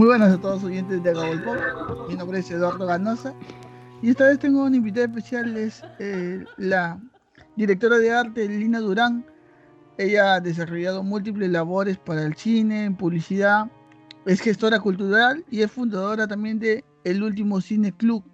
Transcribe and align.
Muy 0.00 0.06
buenas 0.06 0.32
a 0.32 0.40
todos 0.40 0.62
los 0.62 0.70
oyentes 0.70 1.02
de 1.02 1.10
Agabol 1.10 1.60
Mi 2.08 2.14
nombre 2.14 2.38
es 2.38 2.50
Eduardo 2.50 2.86
Ganosa 2.86 3.34
y 4.00 4.08
esta 4.08 4.28
vez 4.28 4.38
tengo 4.38 4.64
una 4.64 4.74
invitada 4.74 5.04
especial, 5.04 5.54
es 5.58 5.82
eh, 5.98 6.42
la 6.56 6.98
directora 7.54 7.98
de 7.98 8.10
arte 8.10 8.48
Lina 8.48 8.80
Durán. 8.80 9.26
Ella 9.98 10.36
ha 10.36 10.40
desarrollado 10.40 11.02
múltiples 11.02 11.50
labores 11.50 11.98
para 11.98 12.22
el 12.22 12.34
cine, 12.34 12.86
en 12.86 12.96
publicidad, 12.96 13.70
es 14.24 14.40
gestora 14.40 14.80
cultural 14.80 15.44
y 15.50 15.60
es 15.60 15.70
fundadora 15.70 16.26
también 16.26 16.58
de 16.58 16.82
El 17.04 17.22
Último 17.22 17.60
Cine 17.60 17.92
Club. 17.92 18.24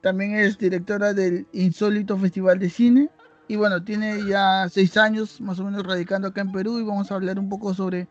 También 0.00 0.36
es 0.36 0.56
directora 0.56 1.12
del 1.12 1.46
Insólito 1.52 2.16
Festival 2.16 2.60
de 2.60 2.70
Cine 2.70 3.10
y 3.46 3.56
bueno, 3.56 3.84
tiene 3.84 4.26
ya 4.26 4.66
seis 4.70 4.96
años 4.96 5.38
más 5.42 5.60
o 5.60 5.64
menos 5.64 5.82
radicando 5.86 6.28
acá 6.28 6.40
en 6.40 6.50
Perú 6.50 6.78
y 6.78 6.82
vamos 6.82 7.12
a 7.12 7.16
hablar 7.16 7.38
un 7.38 7.50
poco 7.50 7.74
sobre 7.74 8.08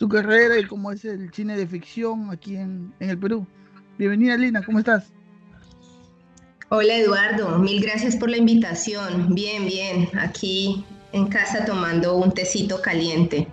tu 0.00 0.08
carrera 0.08 0.58
y 0.58 0.64
cómo 0.64 0.90
es 0.92 1.04
el 1.04 1.30
cine 1.30 1.58
de 1.58 1.66
ficción 1.66 2.30
aquí 2.30 2.56
en, 2.56 2.94
el 3.00 3.18
Perú. 3.18 3.46
Bienvenida 3.98 4.34
Lina, 4.38 4.64
¿cómo 4.64 4.78
estás? 4.78 5.12
Hola 6.70 6.96
Eduardo, 6.96 7.58
mil 7.58 7.82
gracias 7.82 8.16
por 8.16 8.30
la 8.30 8.38
invitación. 8.38 9.34
Bien, 9.34 9.66
bien, 9.66 10.08
aquí 10.18 10.86
en 11.12 11.28
casa 11.28 11.66
tomando 11.66 12.16
un 12.16 12.32
tecito 12.32 12.80
caliente. 12.80 13.46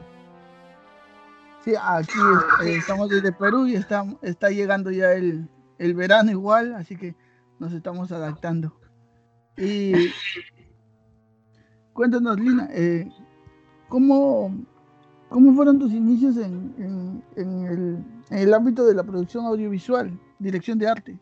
Sí, 1.66 1.74
aquí 1.78 2.18
eh, 2.64 2.78
estamos 2.78 3.10
desde 3.10 3.34
Perú 3.34 3.68
y 3.68 3.76
está, 3.76 4.06
está 4.22 4.50
llegando 4.50 4.90
ya 4.90 5.12
el, 5.12 5.50
el 5.80 5.94
verano 5.96 6.32
igual, 6.32 6.76
así 6.76 6.96
que 6.96 7.14
nos 7.60 7.74
estamos 7.74 8.14
adaptando. 8.14 8.74
Y 9.58 9.92
cuéntanos, 11.92 12.40
Lina, 12.40 12.70
eh, 12.72 13.06
¿cómo, 13.90 14.66
¿Cómo 15.30 15.54
fueron 15.54 15.78
tus 15.78 15.92
inicios 15.92 16.38
en, 16.38 17.22
el, 18.32 18.54
ámbito 18.54 18.86
de 18.86 18.96
la 18.96 19.04
producción 19.04 19.46
audiovisual, 19.46 20.18
dirección 20.40 20.80
de 20.80 20.88
arte? 20.88 21.18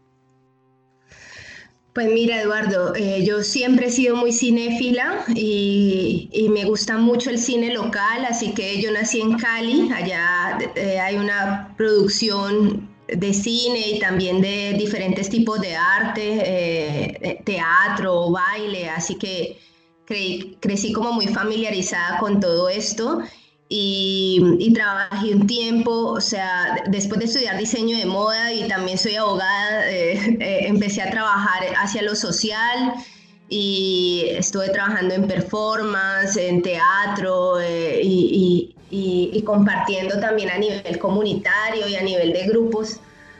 Pues 1.93 2.11
mira, 2.11 2.41
Eduardo, 2.41 2.93
eh, 2.95 3.23
yo 3.25 3.41
siempre 3.41 3.87
he 3.87 3.89
sido 3.89 4.15
muy 4.17 4.31
cinéfila 4.31 5.23
y, 5.33 6.49
me 6.51 6.65
gusta 6.65 6.97
mucho 6.97 7.29
el 7.29 7.39
cine 7.39 7.73
local, 7.73 8.25
así 8.29 8.53
que 8.53 8.81
yo 8.81 8.91
nací 8.91 9.21
en 9.21 9.37
Cali, 9.37 9.89
allá 9.91 10.57
eh, 10.75 10.99
hay 10.99 11.15
una 11.15 11.73
producción 11.77 12.89
de 13.07 13.33
cine 13.33 13.91
y 13.91 13.99
también 13.99 14.41
de 14.41 14.75
diferentes 14.77 15.29
tipos 15.29 15.59
de 15.61 15.75
arte, 15.75 16.41
eh, 16.45 17.41
teatro, 17.43 18.29
baile, 18.29 18.89
así 18.89 19.15
que 19.15 19.57
crecí 20.59 20.93
como 20.93 21.13
muy 21.13 21.27
familiarizada 21.27 22.19
con 22.19 22.39
todo 22.39 22.69
esto 22.69 23.21
y, 23.67 24.71
trabajé 24.73 25.33
un 25.33 25.47
tiempo, 25.47 25.91
o 25.91 26.21
sea, 26.21 26.83
después 26.87 27.19
de 27.19 27.25
estudiar 27.25 27.57
diseño 27.57 27.97
de 27.97 28.05
moda 28.05 28.53
y 28.53 28.67
también 28.67 28.97
soy 28.97 29.15
abogada, 29.15 29.89
eh, 29.89 30.37
eh, 30.39 30.67
empecé 30.67 31.01
a 31.01 31.09
trabajar 31.09 31.63
hacia 31.77 32.03
lo 32.03 32.15
social 32.15 32.93
y 33.49 34.25
estuve 34.31 34.69
trabajando 34.69 35.15
en 35.15 35.27
performance, 35.27 36.37
en 36.37 36.61
teatro 36.61 37.59
eh, 37.59 38.01
y, 38.03 38.75
y, 38.91 39.41
compartiendo 39.43 40.19
también 40.19 40.49
a 40.49 40.57
nivel 40.57 40.97
comunitario 40.99 41.87
y 41.87 41.95
a 41.95 42.01
nivel 42.01 42.33
de 42.33 42.47
grupos, 42.47 42.99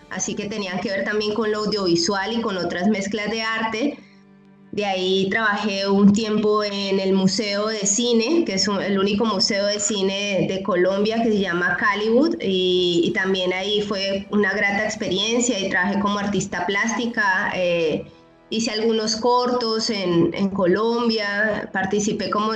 así 0.09 0.35
que 0.35 0.45
tenían 0.45 0.79
que 0.79 0.89
ver 0.89 1.03
también 1.03 1.33
con 1.33 1.51
lo 1.51 1.59
audiovisual 1.59 2.33
y 2.33 2.41
con 2.41 2.57
otras 2.57 2.87
mezclas 2.87 3.29
de 3.29 3.41
arte. 3.41 3.99
De 4.75 4.83
ahí 4.83 5.29
trabajé 5.29 5.87
un 5.87 6.11
tiempo 6.11 6.61
en 6.61 6.99
el 6.99 7.13
Museo 7.13 7.67
de 7.67 7.85
Cine, 7.87 8.43
que 8.43 8.55
es 8.55 8.67
el 8.67 8.99
único 8.99 9.23
museo 9.23 9.67
de 9.67 9.79
cine 9.79 10.47
de 10.49 10.61
Colombia 10.63 11.23
que 11.23 11.31
se 11.31 11.39
llama 11.39 11.77
Caliwood, 11.77 12.35
y, 12.41 13.09
también 13.15 13.53
ahí 13.53 13.81
fue 13.83 14.27
una 14.31 14.51
grata 14.51 14.83
experiencia 14.83 15.57
y 15.57 15.69
trabajé 15.69 16.01
como 16.01 16.19
artista 16.19 16.65
plástica. 16.65 17.53
Eh, 17.55 18.03
hice 18.49 18.71
algunos 18.71 19.15
cortos 19.15 19.89
en, 19.89 20.49
Colombia, 20.49 21.69
participé 21.71 22.29
como 22.29 22.51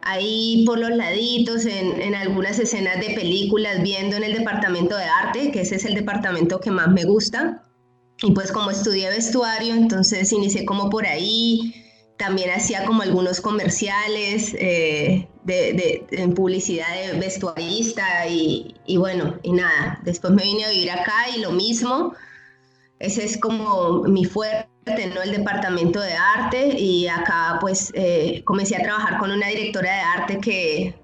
ahí 0.00 0.64
por 0.66 0.78
los 0.78 0.96
laditos 0.96 1.66
en, 1.66 2.00
en, 2.00 2.14
algunas 2.14 2.58
escenas 2.58 2.98
de 3.00 3.14
películas, 3.14 3.82
viendo 3.82 4.16
en 4.16 4.24
el 4.24 4.32
departamento 4.32 4.96
de 4.96 5.04
arte, 5.04 5.50
que 5.52 5.60
ese 5.60 5.74
es 5.74 5.84
el 5.84 5.94
departamento 5.94 6.58
que 6.58 6.70
más 6.70 6.88
me 6.88 7.04
gusta. 7.04 7.62
Y 8.22 8.32
pues 8.32 8.52
como 8.52 8.70
estudié 8.70 9.08
vestuario, 9.08 9.74
entonces 9.74 10.32
inicié 10.32 10.64
como 10.66 10.90
por 10.90 11.06
ahí, 11.06 11.74
también 12.18 12.50
hacía 12.50 12.84
como 12.84 13.02
algunos 13.02 13.40
comerciales 13.40 14.54
eh, 14.58 15.26
de, 15.44 16.04
en 16.10 16.34
publicidad 16.34 16.86
de 16.94 17.18
vestuarista 17.18 18.26
y, 18.28 18.74
y, 18.84 18.98
bueno, 18.98 19.38
y 19.42 19.52
nada, 19.52 20.00
después 20.04 20.34
me 20.34 20.42
vine 20.42 20.66
a 20.66 20.70
vivir 20.70 20.90
acá 20.90 21.30
y 21.34 21.40
lo 21.40 21.50
mismo, 21.52 22.12
ese 22.98 23.24
es 23.24 23.38
como 23.38 24.02
mi 24.02 24.26
fuerte, 24.26 25.06
¿no? 25.14 25.22
El 25.22 25.30
departamento 25.32 26.00
de 26.00 26.12
arte. 26.12 26.78
Y 26.78 27.08
acá 27.08 27.56
pues 27.60 27.90
eh, 27.94 28.42
comencé 28.44 28.76
a 28.76 28.82
trabajar 28.82 29.18
con 29.18 29.30
una 29.30 29.48
directora 29.48 29.90
de 29.94 30.00
arte 30.00 30.38
que, 30.38 30.94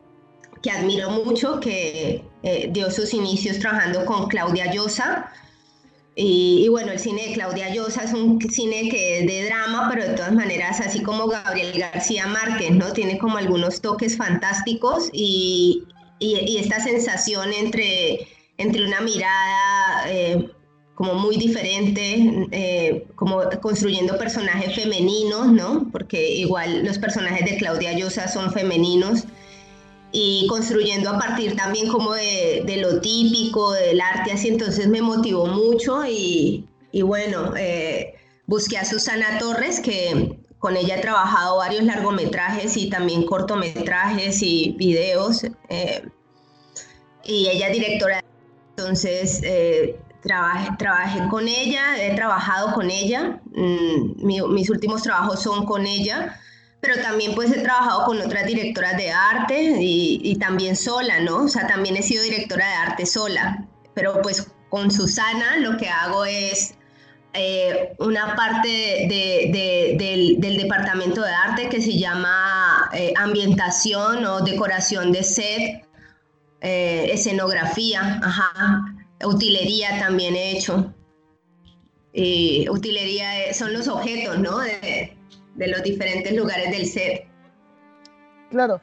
que 0.62 0.70
admiro 0.70 1.10
mucho, 1.10 1.58
que 1.58 2.22
eh, 2.42 2.68
dio 2.70 2.90
sus 2.90 3.14
inicios 3.14 3.58
trabajando 3.58 4.04
con 4.04 4.28
Claudia 4.28 4.70
Llosa 4.70 5.32
y, 6.18 6.66
bueno, 6.70 6.92
el 6.92 6.98
cine 6.98 7.28
de 7.28 7.34
Claudia 7.34 7.74
Llosa 7.74 8.04
es 8.04 8.14
un 8.14 8.40
cine 8.40 8.88
que 8.88 9.18
es 9.18 9.26
de 9.26 9.44
drama, 9.44 9.90
pero 9.90 10.08
de 10.08 10.14
todas 10.14 10.32
maneras, 10.32 10.80
así 10.80 11.02
como 11.02 11.26
Gabriel 11.26 11.78
García 11.78 12.26
Márquez, 12.26 12.70
¿no? 12.70 12.94
Tiene 12.94 13.18
como 13.18 13.36
algunos 13.36 13.82
toques 13.82 14.16
fantásticos 14.16 15.10
y, 15.12 15.84
y, 16.18 16.56
esta 16.56 16.80
sensación 16.80 17.52
entre, 17.52 18.28
entre 18.56 18.86
una 18.86 19.02
mirada 19.02 20.04
eh, 20.06 20.48
como 20.94 21.16
muy 21.16 21.36
diferente, 21.36 22.48
eh, 22.50 23.06
como 23.14 23.42
construyendo 23.60 24.16
personajes 24.16 24.74
femeninos, 24.74 25.48
¿no? 25.48 25.90
Porque 25.92 26.30
igual 26.36 26.82
los 26.82 26.96
personajes 26.96 27.44
de 27.44 27.58
Claudia 27.58 27.92
Llosa 27.92 28.26
son 28.26 28.50
femeninos 28.54 29.24
y 30.12 30.46
construyendo 30.48 31.10
a 31.10 31.18
partir 31.18 31.56
también 31.56 31.88
como 31.88 32.12
de, 32.14 32.78
lo 32.80 33.00
típico 33.00 33.72
del 33.72 34.00
arte, 34.00 34.32
así. 34.32 34.48
Entonces 34.48 34.88
me 34.88 35.02
motivó 35.02 35.46
mucho 35.46 36.04
y, 36.06 36.68
bueno, 37.02 37.54
eh, 37.56 38.14
busqué 38.46 38.78
a 38.78 38.84
Susana 38.84 39.38
Torres, 39.38 39.80
que 39.80 40.38
con 40.58 40.76
ella 40.76 40.96
he 40.96 41.00
trabajado 41.00 41.58
varios 41.58 41.84
largometrajes 41.84 42.76
y 42.76 42.88
también 42.88 43.26
cortometrajes 43.26 44.42
y 44.42 44.74
videos, 44.78 45.44
eh, 45.68 46.08
y 47.24 47.48
ella 47.48 47.68
es 47.68 47.72
directora, 47.72 48.24
entonces 48.76 49.40
eh, 49.42 49.98
trabajé, 50.22 50.70
trabajé, 50.78 51.28
con 51.28 51.46
ella, 51.46 52.02
he 52.02 52.14
trabajado 52.14 52.72
con 52.72 52.90
ella, 52.90 53.40
mm, 53.52 54.24
mis 54.24 54.70
últimos 54.70 55.02
trabajos 55.02 55.42
son 55.42 55.66
con 55.66 55.86
ella 55.86 56.40
pero 56.86 57.02
también 57.02 57.34
pues 57.34 57.50
he 57.50 57.60
trabajado 57.60 58.04
con 58.04 58.20
otras 58.20 58.46
directoras 58.46 58.96
de 58.96 59.10
arte 59.10 59.76
y, 59.80 60.36
también 60.36 60.76
sola, 60.76 61.18
¿no? 61.20 61.44
O 61.44 61.48
sea, 61.48 61.66
también 61.66 61.96
he 61.96 62.02
sido 62.02 62.22
directora 62.22 62.66
de 62.68 62.74
arte 62.74 63.06
sola, 63.06 63.66
pero 63.94 64.22
pues 64.22 64.46
con 64.68 64.90
Susana 64.92 65.56
lo 65.58 65.76
que 65.78 65.88
hago 65.88 66.24
es 66.24 66.74
eh, 67.32 67.94
una 67.98 68.36
parte 68.36 69.08
del, 69.08 70.40
departamento 70.40 71.22
de 71.22 71.32
arte 71.32 71.68
que 71.68 71.82
se 71.82 71.98
llama 71.98 72.88
eh, 72.94 73.12
ambientación 73.16 74.24
o 74.24 74.40
decoración 74.42 75.10
de 75.10 75.24
set, 75.24 75.84
eh, 76.60 77.10
escenografía, 77.12 78.20
ajá, 78.22 78.84
utilería 79.24 79.98
también 79.98 80.36
he 80.36 80.52
hecho. 80.52 80.94
utilería 82.70 83.52
son 83.54 83.72
los 83.72 83.88
objetos, 83.88 84.38
¿no? 84.38 84.60
Los 85.56 85.82
diferentes 85.82 86.34
lugares 86.36 86.70
del 86.70 86.86
set. 86.86 87.26
Claro, 88.50 88.80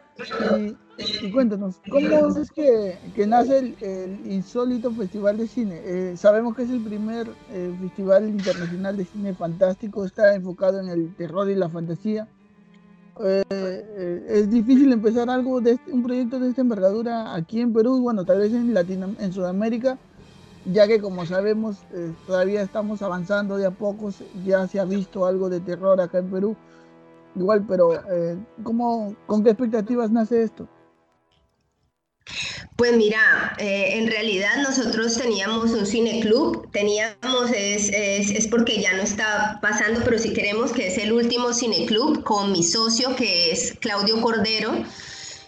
y, 1.22 1.32
cuéntanos, 1.32 1.80
¿cómo 1.90 2.38
es 2.38 2.52
que, 2.52 3.26
nace 3.26 3.76
el, 3.80 4.20
insólito 4.26 4.92
Festival 4.92 5.38
de 5.38 5.48
Cine? 5.48 5.82
Eh, 5.84 6.14
sabemos 6.18 6.56
que 6.56 6.64
es 6.64 6.70
el 6.70 6.82
primer 6.82 7.28
eh, 7.52 7.74
festival 7.82 8.28
internacional 8.28 8.98
de 8.98 9.06
cine 9.06 9.34
fantástico, 9.34 10.06
está 10.06 10.36
enfocado 10.36 10.80
en 10.80 10.90
el 10.90 11.16
terror 11.16 11.50
y 11.50 11.56
la 11.56 11.70
fantasía. 11.70 12.28
Eh, 13.24 14.26
es 14.28 14.50
difícil 14.50 14.92
empezar 14.92 15.30
algo 15.30 15.62
de 15.62 15.72
este, 15.72 15.92
un 15.92 16.04
proyecto 16.04 16.40
de 16.40 16.50
esta 16.50 16.62
envergadura 16.62 17.36
aquí 17.36 17.62
en 17.62 17.72
Perú 17.72 18.02
bueno, 18.02 18.26
tal 18.26 18.40
vez 18.40 18.54
en 18.54 18.74
Latino, 18.74 19.16
en 19.20 19.32
Sudamérica, 19.32 19.98
ya 20.66 20.88
que 20.88 21.00
como 21.00 21.26
sabemos 21.26 21.78
eh, 21.94 22.14
todavía 22.26 22.62
estamos 22.62 23.02
avanzando 23.02 23.58
de 23.58 23.66
a 23.66 23.72
pocos, 23.72 24.16
ya 24.46 24.68
se 24.68 24.80
ha 24.80 24.86
visto 24.86 25.26
algo 25.26 25.50
de 25.50 25.60
terror 25.60 26.00
acá 26.00 26.20
en 26.20 26.32
Perú, 26.32 26.56
igual, 27.36 27.66
pero 27.68 27.94
eh, 27.94 28.38
¿cómo, 28.64 29.16
¿con 29.26 29.44
qué 29.44 29.52
expectativas 29.52 30.12
nace 30.12 30.44
esto? 30.44 30.68
Pues 32.76 32.96
mira, 32.98 33.56
eh, 33.60 34.00
en 34.00 34.08
realidad 34.08 34.56
nosotros 34.64 35.18
teníamos 35.18 35.72
un 35.72 35.86
cineclub, 35.86 36.72
teníamos, 36.72 37.52
es, 37.56 37.90
es, 37.90 38.48
porque 38.48 38.82
ya 38.82 38.94
no 38.94 39.04
está 39.04 39.60
pasando, 39.62 40.02
pero 40.04 40.18
si 40.18 40.34
queremos 40.34 40.72
que 40.72 40.88
es 40.88 40.98
el 40.98 41.14
último 41.14 41.54
cineclub 41.54 42.24
con 42.24 42.52
mi 42.52 42.64
socio 42.64 43.16
que 43.16 43.52
es 43.52 43.74
Claudio 43.80 44.22
Cordero, 44.22 44.74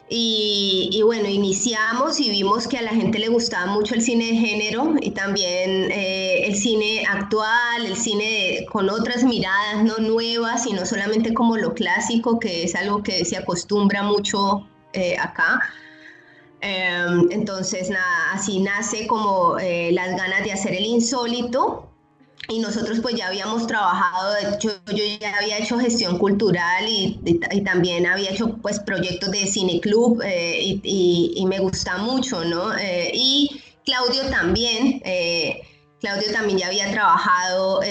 Y, 0.08 1.02
bueno, 1.04 1.28
iniciamos 1.28 2.20
y 2.20 2.30
vimos 2.30 2.68
que 2.68 2.78
a 2.78 2.84
la 2.84 2.92
gente 2.92 3.18
le 3.18 3.28
gustaba 3.28 3.66
mucho 3.66 3.96
el 3.96 4.02
cine 4.02 4.26
de 4.28 4.36
género 4.36 4.94
y 5.02 5.12
también 5.12 5.92
eh, 5.92 6.46
el 6.46 6.56
cine 6.56 7.04
actual, 7.10 7.86
el 7.88 7.98
cine 7.98 8.66
con 8.72 8.88
otras 8.90 9.24
miradas, 9.24 9.84
no 9.84 9.98
nuevas, 9.98 10.68
y 10.68 10.74
no 10.74 10.86
solamente 10.86 11.34
como 11.34 11.58
lo 11.58 11.74
clásico, 11.74 12.40
que 12.40 12.64
es 12.64 12.76
algo 12.76 13.02
que 13.02 13.26
se 13.26 13.36
acostumbra 13.38 14.04
mucho 14.04 14.68
eh, 14.94 15.18
acá. 15.18 15.60
Em, 16.62 17.32
entonces, 17.32 17.90
así 18.32 18.60
nace 18.60 19.08
como 19.08 19.58
eh, 19.60 19.92
las 19.92 20.16
ganas 20.16 20.44
de 20.44 20.52
hacer 20.52 20.74
el 20.76 20.86
insólito 20.86 21.90
y 22.48 22.60
nosotros 22.60 23.00
pues 23.02 23.16
ya 23.16 23.28
habíamos 23.28 23.66
trabajado, 23.66 24.36
yo, 24.60 24.72
yo 24.94 25.04
ya 25.20 25.36
había 25.38 25.58
hecho 25.58 25.80
gestión 25.80 26.18
cultural 26.18 26.88
y, 26.88 27.20
también 27.64 28.06
había 28.06 28.32
hecho 28.32 28.58
pues 28.62 28.80
proyectos 28.80 29.32
de 29.32 29.48
cineclub 29.48 30.22
eh, 30.24 30.80
y, 30.84 31.46
me 31.48 31.60
gusta 31.60 31.98
mucho, 31.98 32.44
¿no? 32.46 32.76
Eh, 32.78 33.12
y 33.14 33.62
Claudio 33.84 34.30
también, 34.30 35.02
eh, 35.06 35.62
Claudio 36.00 36.32
también 36.32 36.60
ya 36.60 36.68
había 36.68 36.92
trabajado 36.92 37.82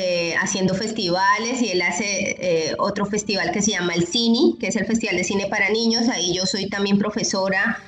haciendo 0.41 0.75
festivales 0.75 1.61
y 1.63 1.71
él 1.71 1.83
hace 1.83 2.75
otro 2.79 3.07
festival 3.07 3.51
que 3.51 3.63
se 3.63 3.73
llama 3.73 3.95
el 3.95 4.07
CINI, 4.07 4.57
que 4.61 4.69
es 4.69 4.77
el 4.77 4.87
Festival 4.87 5.17
de 5.17 5.25
Cine 5.25 5.47
para 5.47 5.69
Niños, 5.71 6.09
ahí 6.09 6.35
yo 6.35 6.47
soy 6.47 6.69
también 6.69 6.99
profesora, 6.99 7.83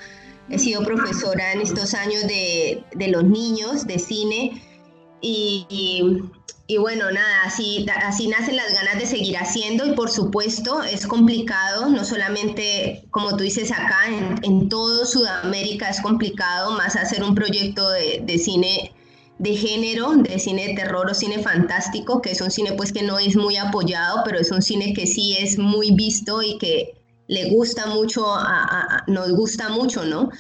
he 0.50 0.58
sido 0.58 0.82
profesora 0.82 1.52
en 1.52 1.60
estos 1.60 1.94
años 1.94 2.22
de, 2.22 2.82
de 2.94 3.08
los 3.08 3.24
niños 3.24 3.86
de 3.86 3.98
cine. 3.98 4.62
Y, 5.20 6.76
bueno, 6.78 7.10
nada, 7.10 7.44
así, 7.44 7.86
así 8.04 8.28
nacen 8.28 8.56
las 8.56 8.72
ganas 8.72 8.98
de 8.98 9.06
seguir 9.06 9.36
haciendo 9.36 9.86
y 9.86 9.92
por 9.92 10.10
supuesto 10.10 10.82
es 10.82 11.06
complicado, 11.06 11.88
no 11.88 12.04
solamente 12.04 13.04
como 13.10 13.36
tú 13.36 13.44
dices 13.44 13.70
acá, 13.70 14.08
en, 14.08 14.38
en 14.42 14.68
todo 14.68 15.06
Sudamérica 15.06 15.88
es 15.88 16.00
complicado 16.00 16.72
más 16.72 16.96
hacer 16.96 17.22
un 17.22 17.34
proyecto 17.34 17.88
de, 17.90 18.22
de, 18.24 18.38
cine 18.38 18.92
de 19.38 19.54
género, 19.54 20.16
de 20.16 20.38
cine 20.38 20.68
de 20.68 20.74
terror 20.74 21.08
o 21.10 21.14
cine 21.14 21.38
fantástico, 21.40 22.20
que 22.20 22.32
es 22.32 22.40
un 22.40 22.50
cine 22.50 22.72
pues 22.72 22.92
que 22.92 23.02
no 23.02 23.18
es 23.18 23.36
muy 23.36 23.56
apoyado, 23.56 24.22
pero 24.24 24.38
es 24.40 24.50
un 24.50 24.62
cine 24.62 24.92
que 24.92 25.06
sí 25.06 25.36
es 25.38 25.58
muy 25.58 25.92
visto 25.92 26.42
y 26.42 26.58
que 26.58 26.96
le 27.28 27.50
gusta 27.50 27.86
mucho, 27.86 28.34
a, 28.34 29.04
nos 29.06 29.32
gusta 29.32 29.68
mucho, 29.68 30.04
¿no? 30.04 30.30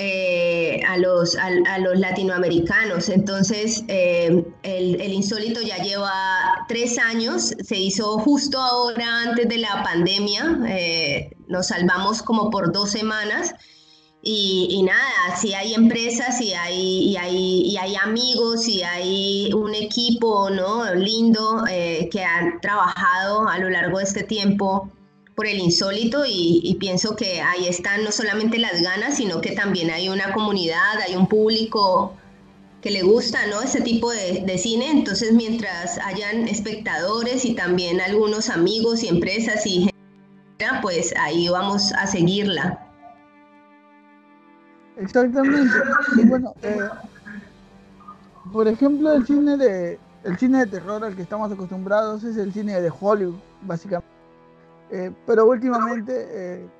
Eh, 0.00 0.80
a, 0.86 0.96
los, 0.96 1.36
a, 1.36 1.78
los 1.80 1.98
latinoamericanos. 1.98 3.08
Entonces, 3.08 3.82
eh, 3.88 4.44
el, 4.62 5.12
insólito 5.12 5.60
ya 5.60 5.78
lleva 5.78 6.64
tres 6.68 6.98
años, 7.00 7.52
se 7.64 7.76
hizo 7.76 8.16
justo 8.20 8.60
ahora 8.60 9.22
antes 9.22 9.48
de 9.48 9.58
la 9.58 9.82
pandemia, 9.82 10.60
eh, 10.68 11.36
nos 11.48 11.66
salvamos 11.66 12.22
como 12.22 12.48
por 12.48 12.70
dos 12.70 12.92
semanas. 12.92 13.56
Y, 14.22 14.84
nada, 14.84 15.36
si 15.36 15.54
hay 15.54 15.74
empresas 15.74 16.40
y 16.40 16.52
hay, 16.52 16.78
y 16.78 17.16
hay, 17.16 17.62
y 17.62 17.76
hay 17.78 17.96
amigos 17.96 18.68
y 18.68 18.84
hay 18.84 19.50
un 19.52 19.74
equipo 19.74 20.48
¿no? 20.50 20.94
lindo 20.94 21.64
que 21.66 22.22
han 22.22 22.60
trabajado 22.60 23.48
a 23.48 23.58
lo 23.58 23.68
largo 23.70 23.98
de 23.98 24.04
este 24.04 24.22
tiempo 24.22 24.92
por 25.38 25.46
el 25.46 25.60
insólito 25.60 26.24
y, 26.26 26.76
pienso 26.80 27.14
que 27.14 27.40
ahí 27.40 27.68
están 27.68 28.02
no 28.02 28.10
solamente 28.10 28.58
las 28.58 28.82
ganas, 28.82 29.18
sino 29.18 29.40
que 29.40 29.52
también 29.52 29.88
hay 29.88 30.08
una 30.08 30.32
comunidad, 30.32 30.98
hay 31.06 31.14
un 31.14 31.28
público 31.28 32.12
que 32.82 32.90
le 32.90 33.02
gusta 33.02 33.46
¿no? 33.46 33.62
ese 33.62 33.80
tipo 33.80 34.10
de, 34.10 34.58
cine. 34.58 34.90
Entonces, 34.90 35.32
mientras 35.32 35.96
hayan 35.98 36.48
espectadores 36.48 37.44
y 37.44 37.54
también 37.54 38.00
algunos 38.00 38.50
amigos 38.50 39.04
y 39.04 39.06
empresas 39.06 39.64
y 39.64 39.82
gente, 39.84 40.80
pues 40.82 41.14
ahí 41.16 41.48
vamos 41.48 41.92
a 41.92 42.08
seguirla. 42.08 42.84
Exactamente. 44.96 45.72
Y 46.16 46.26
bueno, 46.26 46.52
eh, 46.62 46.80
por 48.52 48.66
ejemplo, 48.66 49.12
el 49.12 49.24
cine 49.24 49.56
de 49.56 50.00
el 50.24 50.36
cine 50.36 50.58
de 50.58 50.66
terror 50.66 51.04
al 51.04 51.14
que 51.14 51.22
estamos 51.22 51.52
acostumbrados 51.52 52.24
es 52.24 52.36
el 52.36 52.52
cine 52.52 52.80
de 52.80 52.90
Hollywood, 52.90 53.38
básicamente 53.62 54.17
eh, 54.90 55.14
pero 55.26 55.46
últimamente 55.46 56.12
eh, 56.30 56.70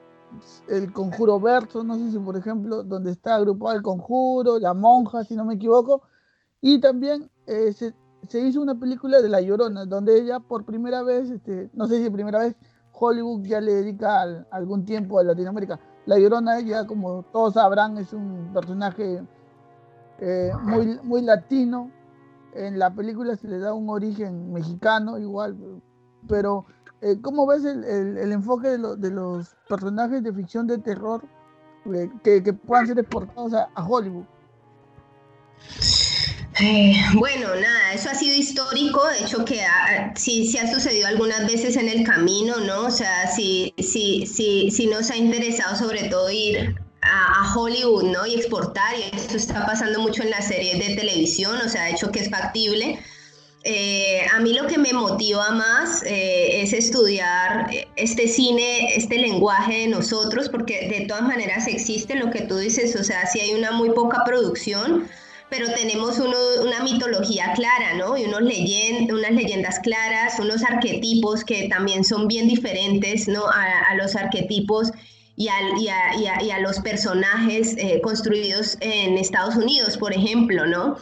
el 0.68 0.92
Conjuro 0.92 1.38
Verso, 1.40 1.84
no 1.84 1.96
sé 1.96 2.10
si 2.10 2.18
por 2.18 2.36
ejemplo, 2.36 2.82
donde 2.82 3.10
está 3.10 3.34
agrupado 3.34 3.76
el 3.76 3.82
Conjuro, 3.82 4.58
La 4.58 4.74
Monja, 4.74 5.24
si 5.24 5.36
no 5.36 5.44
me 5.44 5.54
equivoco, 5.54 6.02
y 6.60 6.80
también 6.80 7.30
eh, 7.46 7.72
se, 7.72 7.94
se, 8.28 8.40
hizo 8.40 8.60
una 8.60 8.78
película 8.78 9.20
de 9.20 9.28
La 9.28 9.40
Llorona, 9.40 9.84
donde 9.84 10.18
ella 10.18 10.40
por 10.40 10.64
primera 10.64 11.02
vez, 11.02 11.30
este, 11.30 11.70
no 11.74 11.86
sé 11.86 12.02
si 12.02 12.10
primera 12.10 12.40
vez, 12.40 12.56
Hollywood 12.92 13.44
ya 13.44 13.60
le 13.60 13.74
dedica 13.74 14.22
algún 14.50 14.84
tiempo 14.84 15.18
a 15.18 15.24
Latinoamérica. 15.24 15.78
La 16.06 16.18
Llorona, 16.18 16.60
ya 16.60 16.86
como 16.86 17.22
todos 17.32 17.54
sabrán, 17.54 17.96
es 17.98 18.12
un 18.12 18.50
personaje 18.52 19.22
muy, 20.64 20.98
muy 21.04 21.22
latino. 21.22 21.92
En 22.54 22.78
la 22.78 22.92
película 22.92 23.36
se 23.36 23.46
le 23.46 23.60
da 23.60 23.72
un 23.72 23.88
origen 23.88 24.52
mexicano 24.52 25.16
igual, 25.16 25.56
pero 26.26 26.66
eh, 27.00 27.16
¿cómo 27.22 27.46
ves 27.46 27.64
el, 27.64 27.84
el, 27.84 28.32
enfoque 28.32 28.68
de, 28.68 28.96
de, 28.96 29.10
los 29.10 29.54
personajes 29.68 30.20
de 30.22 30.32
ficción 30.32 30.66
de 30.66 30.78
terror 30.78 31.22
eh, 31.94 32.10
que, 32.24 32.42
que, 32.42 32.52
puedan 32.52 32.88
ser 32.88 32.98
exportados 32.98 33.52
a, 33.54 33.86
Hollywood? 33.86 34.24
Eh, 36.60 36.96
bueno, 37.14 37.54
nada, 37.54 37.92
eso 37.92 38.10
ha 38.10 38.14
sido 38.16 38.34
histórico, 38.34 39.06
de 39.06 39.20
hecho 39.20 39.44
que 39.44 39.60
sí, 40.16 40.44
sí 40.44 40.58
ha 40.58 40.72
sucedido 40.72 41.06
algunas 41.06 41.46
veces 41.46 41.76
en 41.76 41.88
el 41.88 42.04
camino, 42.04 42.56
¿no? 42.58 42.86
O 42.86 42.90
sea, 42.90 43.28
sí, 43.28 43.72
sí, 43.78 44.26
sí, 44.26 44.68
sí 44.72 44.88
nos 44.88 45.08
ha 45.10 45.16
interesado 45.16 45.76
sobre 45.76 46.08
todo 46.08 46.28
ir 46.30 46.74
a, 47.00 47.44
a, 47.44 47.54
Hollywood, 47.54 48.10
¿no? 48.10 48.26
Y 48.26 48.34
exportar, 48.34 48.96
y 48.98 49.16
esto 49.16 49.36
está 49.36 49.64
pasando 49.66 50.00
mucho 50.00 50.24
en 50.24 50.30
las 50.30 50.48
series 50.48 50.84
de 50.84 50.96
televisión, 50.96 51.56
o 51.64 51.68
sea, 51.68 51.84
de 51.84 51.92
hecho 51.92 52.10
que 52.10 52.18
es 52.18 52.28
factible. 52.28 52.98
Eh, 53.70 54.22
a 54.32 54.40
mí 54.40 54.54
lo 54.54 54.66
que 54.66 54.78
me 54.78 54.94
motiva 54.94 55.50
más 55.50 56.02
eh, 56.06 56.62
es 56.62 56.72
estudiar 56.72 57.70
este 57.96 58.26
cine, 58.26 58.96
este 58.96 59.18
lenguaje 59.18 59.80
de 59.80 59.88
nosotros, 59.88 60.48
porque 60.48 60.88
de 60.88 61.04
todas 61.04 61.24
maneras 61.24 61.66
existe 61.66 62.14
lo 62.14 62.30
que 62.30 62.40
tú 62.40 62.56
dices, 62.56 62.96
o 62.96 63.04
sea, 63.04 63.26
si 63.26 63.40
hay 63.40 63.52
una 63.52 63.72
muy 63.72 63.90
poca 63.90 64.24
producción, 64.24 65.06
pero 65.50 65.70
tenemos 65.74 66.18
una 66.18 66.82
mitología 66.82 67.52
clara, 67.54 67.92
¿no? 67.98 68.16
Y 68.16 68.24
unos 68.24 68.40
unas 68.40 69.32
leyendas 69.32 69.80
claras, 69.80 70.38
unos 70.38 70.62
arquetipos 70.62 71.44
que 71.44 71.68
también 71.68 72.04
son 72.04 72.26
bien 72.26 72.48
diferentes, 72.48 73.28
¿no? 73.28 73.44
A, 73.48 73.94
los 73.96 74.16
arquetipos 74.16 74.92
y, 75.36 75.48
a, 75.48 76.58
los 76.60 76.80
personajes 76.80 77.74
eh, 77.76 78.00
construidos 78.02 78.78
en 78.80 79.18
Estados 79.18 79.56
Unidos, 79.56 79.98
por 79.98 80.14
ejemplo, 80.14 80.64
¿no? 80.66 80.96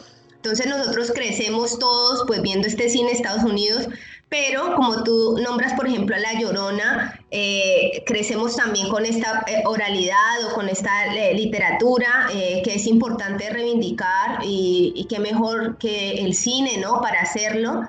Entonces 0.47 0.67
nosotros 0.67 1.11
crecemos 1.13 1.77
todos 1.77 2.23
pues 2.25 2.41
viendo 2.41 2.69
este 2.69 2.89
cine 2.89 3.09
en 3.09 3.15
Estados 3.17 3.43
Unidos, 3.43 3.89
pero 4.29 4.75
como 4.77 5.03
tú 5.03 5.37
nombras, 5.43 5.73
por 5.73 5.87
ejemplo, 5.87 6.15
a 6.15 6.19
La 6.19 6.39
Llorona, 6.39 7.19
eh, 7.31 8.01
crecemos 8.05 8.55
también 8.55 8.87
con 8.87 9.05
esta 9.05 9.43
eh, 9.45 9.63
oralidad 9.65 10.45
o 10.49 10.53
con 10.53 10.69
esta 10.69 11.13
eh, 11.13 11.33
literatura 11.33 12.29
que 12.31 12.75
es 12.75 12.87
importante 12.87 13.49
reivindicar 13.49 14.39
y, 14.41 14.93
y 14.95 15.05
qué 15.07 15.19
mejor 15.19 15.77
que 15.79 16.11
el 16.23 16.33
cine, 16.33 16.77
¿no? 16.77 17.01
Para 17.01 17.23
hacerlo. 17.23 17.81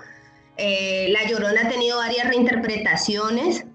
la 0.56 1.28
Llorona 1.28 1.60
ha 1.62 1.68
tenido 1.68 1.98
varias 1.98 2.26
reinterpretaciones. 2.26 3.66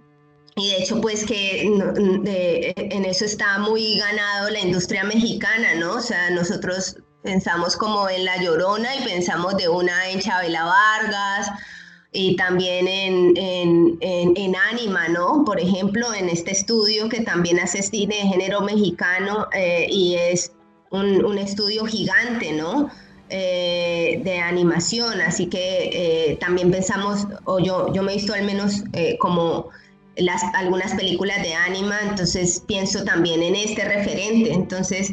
Y 0.58 0.72
de 0.72 0.84
hecho, 0.84 1.00
pues 1.00 1.26
que 1.26 1.62
en 1.64 3.06
eso 3.06 3.24
está 3.24 3.60
muy 3.60 3.98
ganado 3.98 4.50
la 4.50 4.60
industria 4.60 5.06
mexicana, 5.06 5.74
¿no? 5.76 5.94
O 5.96 6.02
sea, 6.02 6.30
nosotros 6.32 6.98
Pensamos 7.24 7.78
como 7.78 8.10
en 8.10 8.26
La 8.26 8.42
Llorona 8.42 8.96
y 8.98 9.04
pensamos 9.04 9.56
de 9.56 9.70
una 9.70 10.10
en 10.10 10.20
Chabela 10.20 10.66
Vargas 10.66 11.50
y 12.12 12.36
también 12.36 12.88
en, 12.88 13.34
en, 13.38 13.98
en, 14.36 14.56
Anima, 14.56 15.08
¿no? 15.08 15.44
Por 15.46 15.60
ejemplo, 15.60 16.14
en 16.14 16.30
este 16.30 16.52
estudio 16.52 17.10
que 17.10 17.22
también 17.22 17.60
hace 17.60 17.82
cine 17.82 18.16
de 18.16 18.22
género 18.22 18.62
mexicano 18.62 19.48
eh, 19.54 19.88
y 19.90 20.16
es 20.16 20.52
un, 20.92 21.26
un, 21.26 21.38
estudio 21.40 21.86
gigante, 21.86 22.52
¿no? 22.52 22.90
Eh, 23.30 24.22
de 24.24 24.40
animación, 24.40 25.22
así 25.22 25.48
que 25.48 25.90
eh, 25.92 26.38
también 26.40 26.70
pensamos, 26.70 27.26
o 27.46 27.60
yo, 27.60 27.92
yo 27.94 28.04
me 28.04 28.12
he 28.12 28.16
visto 28.16 28.34
al 28.34 28.44
menos 28.44 28.84
como 29.20 29.70
las, 30.18 30.44
algunas 30.54 30.94
películas 30.94 31.42
de 31.42 31.56
Anima, 31.56 32.00
entonces 32.04 32.62
pienso 32.68 33.04
también 33.04 33.42
en 33.42 33.56
este 33.56 33.86
referente, 33.86 34.54
entonces 34.54 35.10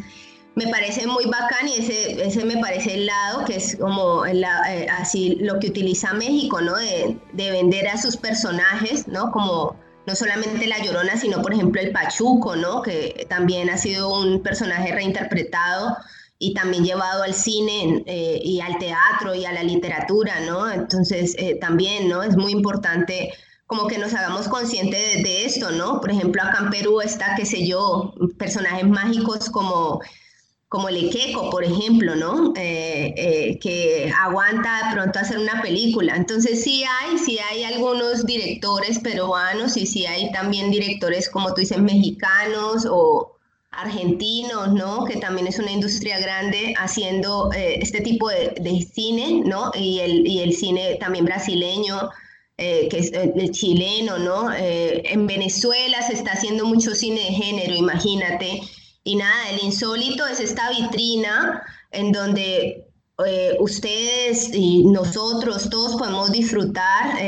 me 0.61 0.71
parece 0.71 1.07
muy 1.07 1.25
bacán 1.25 1.69
y 1.69 1.76
ese, 1.76 2.23
ese 2.23 2.45
me 2.45 2.59
parece 2.59 2.95
el 2.95 3.07
lado 3.07 3.47
que 3.47 3.57
es 3.57 3.76
como 3.81 4.26
eh, 4.26 4.45
así 4.90 5.37
lo 5.40 5.59
que 5.59 5.69
utiliza 5.69 6.12
México, 6.12 6.61
¿no? 6.61 6.76
De, 6.76 7.19
de, 7.33 7.50
vender 7.50 7.88
a 7.88 7.97
sus 7.97 8.19
personajes, 8.19 9.09
¿no? 9.09 9.31
Como 9.33 9.75
no 10.07 10.14
solamente 10.14 10.67
La 10.67 10.79
Llorona, 10.85 11.17
sino 11.17 11.40
por 11.40 11.55
ejemplo 11.55 11.81
el 11.81 11.93
Pachuco, 11.93 12.57
¿no? 12.57 12.83
Que 12.83 13.26
también 13.31 13.71
ha 13.71 13.79
sido 13.79 14.14
un 14.14 14.43
personaje 14.43 14.93
reinterpretado 14.93 15.97
y 16.38 16.52
también 16.52 16.85
llevado 16.85 17.23
al 17.23 17.33
cine 17.33 18.02
eh, 18.05 18.40
y 18.43 18.61
al 18.61 18.76
teatro 18.79 19.35
y 19.35 19.47
a 19.47 19.52
la 19.52 19.62
literatura, 19.62 20.40
¿no? 20.40 20.71
Entonces 20.71 21.35
eh, 21.38 21.57
también, 21.59 22.07
¿no? 22.07 22.23
Es 22.23 22.37
muy 22.37 22.52
importante 22.52 23.33
como 23.67 23.87
que 23.87 23.97
nos 23.97 24.12
hagamos 24.12 24.49
conscientes 24.49 25.23
de, 25.23 25.47
esto, 25.47 25.71
¿no? 25.71 26.02
Por 26.02 26.11
ejemplo, 26.11 26.43
acá 26.43 26.59
en 26.64 26.71
Perú 26.71 27.00
está, 27.00 27.35
qué 27.37 27.47
sé 27.47 27.67
yo, 27.67 28.12
personajes 28.37 28.87
mágicos 28.87 29.49
como, 29.49 30.00
como 30.71 30.89
el 30.89 31.09
Equeco, 31.09 31.50
por 31.50 31.65
ejemplo, 31.65 32.15
¿no? 32.15 32.53
Eh, 32.57 33.12
eh, 33.17 33.59
que 33.59 34.12
aguanta 34.17 34.87
de 34.87 34.95
pronto 34.95 35.19
hacer 35.19 35.37
una 35.41 35.61
película. 35.61 36.15
Entonces 36.15 36.62
sí 36.62 36.85
hay, 36.85 37.19
sí 37.19 37.41
hay 37.41 37.65
algunos 37.65 38.25
directores 38.25 39.00
peruanos 39.00 39.77
y 39.77 39.85
sí 39.85 40.07
hay 40.07 40.31
también 40.31 40.71
directores, 40.71 41.29
como 41.29 41.53
tú 41.55 41.62
dices, 41.62 41.79
mexicanos 41.79 42.87
o 42.89 43.37
argentinos, 43.73 44.73
¿no? 44.73 45.07
Que 45.07 45.17
también 45.17 45.49
es 45.49 45.59
una 45.59 45.73
industria 45.73 46.21
grande 46.21 46.73
haciendo 46.79 47.50
eh, 47.53 47.81
este 47.83 48.00
tipo 48.00 48.29
de, 48.29 48.89
cine, 48.95 49.43
¿no? 49.45 49.73
Y 49.75 49.99
el, 49.99 50.25
y 50.25 50.39
el 50.39 50.53
cine 50.53 50.99
también 51.00 51.25
brasileño 51.25 52.11
que 52.57 52.89
es 52.93 53.11
el 53.12 53.50
chileno, 53.53 54.19
¿no? 54.19 54.53
En 54.55 55.27
Venezuela 55.27 56.03
se 56.03 56.12
está 56.12 56.33
haciendo 56.33 56.67
mucho 56.67 56.95
cine 56.95 57.21
de 57.21 57.33
género, 57.33 57.75
imagínate. 57.75 58.61
Y 59.04 59.16
nada, 59.16 59.50
el 59.50 59.62
insólito 59.64 60.26
es 60.26 60.40
esta 60.40 60.71
vitrina 60.71 61.62
en 61.90 62.12
donde 62.12 62.87
ustedes 63.59 64.50
y 64.54 64.85
nosotros 64.85 65.69
todos 65.71 65.97
podemos 65.97 66.33
disfrutar 66.33 67.19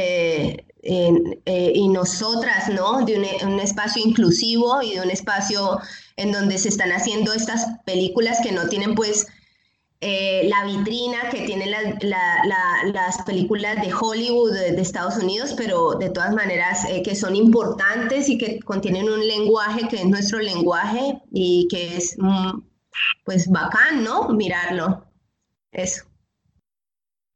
y 0.82 1.88
nosotras, 1.88 2.68
¿no? 2.68 3.04
De 3.04 3.18
un, 3.18 3.52
un, 3.52 3.60
espacio 3.60 4.02
inclusivo 4.02 4.82
y 4.82 4.94
de 4.94 5.00
un 5.00 5.10
espacio 5.10 5.78
en 6.16 6.32
donde 6.32 6.58
se 6.58 6.68
están 6.68 6.92
haciendo 6.92 7.32
estas 7.32 7.66
películas 7.84 8.38
que 8.42 8.52
no 8.52 8.68
tienen 8.68 8.94
pues 8.94 9.26
eh, 10.04 10.49
la 10.49 10.64
vitrina 10.64 11.30
que 11.30 11.47
tienen 11.47 11.71
las 11.71 13.23
películas 13.25 13.80
de 13.80 13.94
Hollywood 13.94 14.50
de, 14.50 14.80
Estados 14.80 15.16
Unidos, 15.16 15.54
pero 15.56 15.92
de 15.92 16.11
todas 16.11 16.35
maneras 16.35 16.85
eh, 16.88 17.04
que 17.04 17.14
son 17.14 17.37
importantes 17.37 18.28
y 18.28 18.37
que 18.37 18.59
contienen 18.62 19.09
un 19.09 19.25
lenguaje 19.25 19.87
que 19.87 20.02
es 20.02 20.06
nuestro 20.06 20.40
lenguaje 20.40 21.23
y 21.30 21.68
que 21.71 21.97
es 21.97 22.16
mm, 22.18 22.62
pues 23.25 23.49
bacán, 23.49 24.02
¿no? 24.02 24.28
Mirarlo. 24.30 25.06
Eso. 25.71 26.02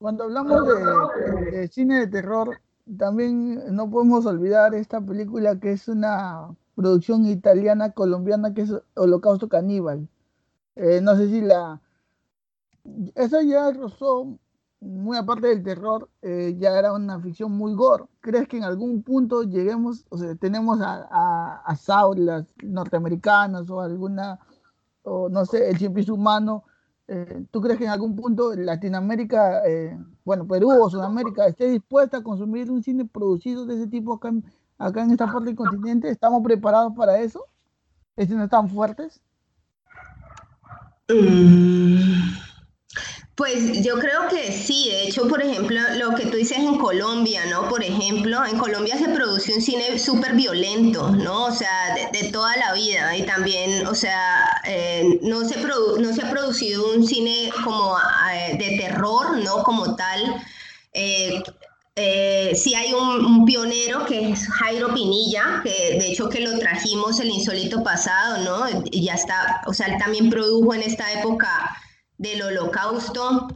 Cuando 0.01 0.25
hablamos 0.25 0.67
de, 0.67 1.69
cine 1.69 2.01
de 2.01 2.07
terror, 2.09 2.61
también 2.99 3.77
no 3.77 3.89
podemos 3.89 4.27
olvidar 4.27 4.75
esta 4.75 5.01
película 5.01 5.61
que 5.61 5.71
es 5.71 5.87
una 5.87 6.49
producción 6.75 7.27
italiana 7.27 7.93
colombiana 7.93 8.53
que 8.55 8.63
es 8.63 8.73
Holocausto 8.97 9.49
Caníbal. 9.49 10.09
Eh, 10.75 11.01
no 11.01 11.17
sé 11.17 11.29
si 11.29 11.41
la, 11.41 11.81
esa 13.15 13.43
ya 13.43 13.71
rozó, 13.73 14.39
muy 14.81 15.17
aparte 15.17 15.49
del 15.49 15.63
terror, 15.63 16.09
eh, 16.23 16.55
ya 16.59 16.79
era 16.79 16.93
una 16.93 17.21
ficción 17.21 17.53
muy 17.53 17.75
gore. 17.75 18.05
¿Crees 18.21 18.49
que 18.49 18.59
en 18.59 18.65
algún 18.65 19.03
punto 19.03 19.43
lleguemos, 19.43 20.05
o 20.11 20.19
sea, 20.19 20.35
tenemos 20.37 20.81
a, 20.81 21.09
a, 21.11 21.63
a 21.65 21.77
saulas 21.77 22.47
norteamericanas 22.63 23.69
o 23.71 23.81
alguna, 23.81 24.39
o 25.03 25.29
no 25.29 25.45
sé, 25.47 25.71
el 25.71 25.79
cien 25.79 25.95
humano? 26.11 26.65
Eh, 27.09 27.45
¿Tú 27.51 27.61
crees 27.61 27.79
que 27.79 27.85
en 27.85 27.91
algún 27.91 28.17
punto 28.17 28.55
Latinoamérica, 28.55 29.65
eh, 29.67 29.97
bueno, 30.25 30.47
Perú 30.47 30.71
o 30.71 30.91
Sudamérica, 30.91 31.47
esté 31.47 31.69
dispuesta 31.69 32.19
a 32.19 32.23
consumir 32.23 32.71
un 32.71 32.83
cine 32.83 33.05
producido 33.05 33.65
de 33.65 33.77
ese 33.77 33.87
tipo 33.87 34.15
acá 34.15 34.29
en, 34.29 34.45
acá 34.79 35.03
en 35.03 35.13
esta 35.13 35.27
parte 35.27 35.47
del 35.47 35.57
continente? 35.57 36.09
¿Estamos 36.09 36.43
preparados 36.43 36.93
para 36.97 37.19
eso? 37.19 37.45
¿Están 38.17 38.41
están 38.41 38.69
fuertes? 38.69 39.21
Mm. 41.09 42.47
Pues 43.37 43.85
yo 43.85 43.99
creo 43.99 44.29
que 44.31 44.51
sí, 44.51 44.89
de 44.91 45.03
hecho, 45.05 45.29
por 45.29 45.43
ejemplo, 45.43 45.79
lo 45.97 46.15
que 46.15 46.25
tú 46.25 46.39
dices 46.39 46.57
en 46.57 46.79
Colombia, 46.79 47.45
¿no? 47.45 47.69
Por 47.69 47.85
ejemplo, 47.85 48.43
en 48.47 48.57
Colombia 48.57 48.97
se 48.97 49.11
produce 49.11 49.53
un 49.55 49.61
cine 49.61 49.99
súper 49.99 50.33
violento, 50.33 51.11
¿no? 51.11 51.45
O 51.45 51.53
sea, 51.53 51.95
de, 52.13 52.31
toda 52.31 52.57
la 52.57 52.73
vida 52.73 53.15
y 53.15 53.27
también, 53.27 53.87
o 53.87 53.95
sea, 53.95 54.49
eh, 54.65 55.19
no, 55.21 55.47
se 55.47 55.59
no 55.59 56.15
se 56.15 56.23
ha 56.23 56.31
producido 56.31 56.91
un 56.95 57.07
cine 57.07 57.51
como 57.63 57.99
eh, 58.33 58.57
de 58.57 58.79
terror, 58.79 59.37
¿no? 59.45 59.63
Como 59.63 59.97
tal. 59.97 60.43
Eh, 60.95 61.43
sí 62.55 62.75
hay 62.75 62.95
un, 62.95 63.23
un, 63.23 63.45
pionero 63.45 64.07
que 64.07 64.31
es 64.31 64.49
Jairo 64.49 64.95
Pinilla, 64.95 65.61
que 65.63 65.99
de 65.99 66.09
hecho 66.09 66.31
que 66.31 66.41
lo 66.41 66.59
trajimos 66.59 67.21
el 67.21 67.29
insólito 67.29 67.83
pasado, 67.83 68.39
¿no? 68.45 68.83
Y 68.91 69.05
ya 69.05 69.15
está, 69.15 69.61
o 69.67 69.75
sea, 69.75 69.89
él 69.89 69.99
también 69.99 70.31
produjo 70.31 70.73
en 70.75 70.83
esta 70.83 71.13
época 71.13 71.77
del 72.19 72.43
holocausto 72.43 73.49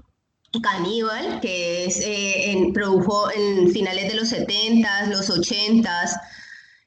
caníbal, 0.62 1.40
que 1.40 1.84
es, 1.84 2.00
eh, 2.00 2.70
produjo 2.74 3.30
en 3.30 3.70
finales 3.70 4.08
de 4.12 4.18
los 4.18 4.32
70s, 4.32 5.08
los 5.08 5.30
80s, 5.30 6.18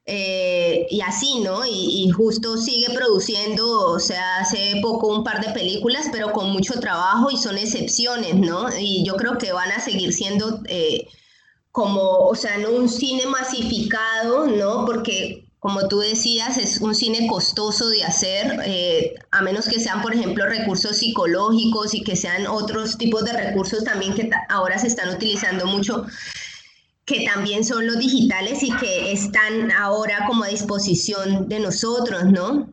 eh, 0.06 0.86
y 0.90 1.00
así, 1.02 1.40
¿no? 1.40 1.66
Y, 1.66 2.10
justo 2.10 2.58
sigue 2.58 2.94
produciendo, 2.94 3.92
o 3.92 4.00
sea, 4.00 4.40
hace 4.40 4.80
poco 4.82 5.08
un 5.08 5.24
par 5.24 5.40
de 5.46 5.54
películas, 5.54 6.10
pero 6.12 6.34
con 6.34 6.52
mucho 6.52 6.80
trabajo 6.80 7.32
y 7.32 7.38
son 7.38 7.58
excepciones, 7.58 8.36
¿no? 8.36 8.68
Y 8.78 9.06
yo 9.06 9.16
creo 9.16 9.38
que 9.38 9.54
van 9.54 9.72
a 9.72 9.80
seguir 9.80 10.12
siendo 10.14 10.62
eh, 10.68 11.08
como, 11.72 12.28
o 12.28 12.36
sea, 12.36 12.58
no 12.58 12.72
un 12.72 12.90
cine 12.90 13.26
masificado, 13.28 14.48
¿no? 14.48 14.86
Porque 14.86 15.43
como 15.64 15.88
tú 15.88 16.00
decías, 16.00 16.58
es 16.58 16.82
un 16.82 16.94
cine 16.94 17.26
costoso 17.26 17.88
de 17.88 18.04
hacer, 18.04 18.60
eh, 18.66 19.16
a 19.32 19.42
menos 19.42 19.66
que 19.66 19.80
sean, 19.80 20.02
por 20.02 20.14
ejemplo, 20.14 20.46
recursos 20.46 20.98
psicológicos 20.98 21.94
y 21.94 22.04
que 22.04 22.18
sean 22.18 22.48
otros 22.48 22.98
tipos 22.98 23.24
de 23.24 23.32
recursos 23.32 23.86
también 23.86 24.14
que 24.14 24.30
ahora 24.50 24.78
se 24.78 24.88
están 24.88 25.16
utilizando 25.16 25.66
mucho, 25.66 26.06
que 27.06 27.24
también 27.24 27.64
son 27.64 27.88
los 27.88 27.98
digitales 27.98 28.62
y 28.62 28.76
que 28.76 29.14
están 29.14 29.72
ahora 29.72 30.26
como 30.28 30.44
a 30.44 30.50
disposición 30.50 31.48
de 31.48 31.62
nosotros, 31.62 32.26
¿no? 32.26 32.68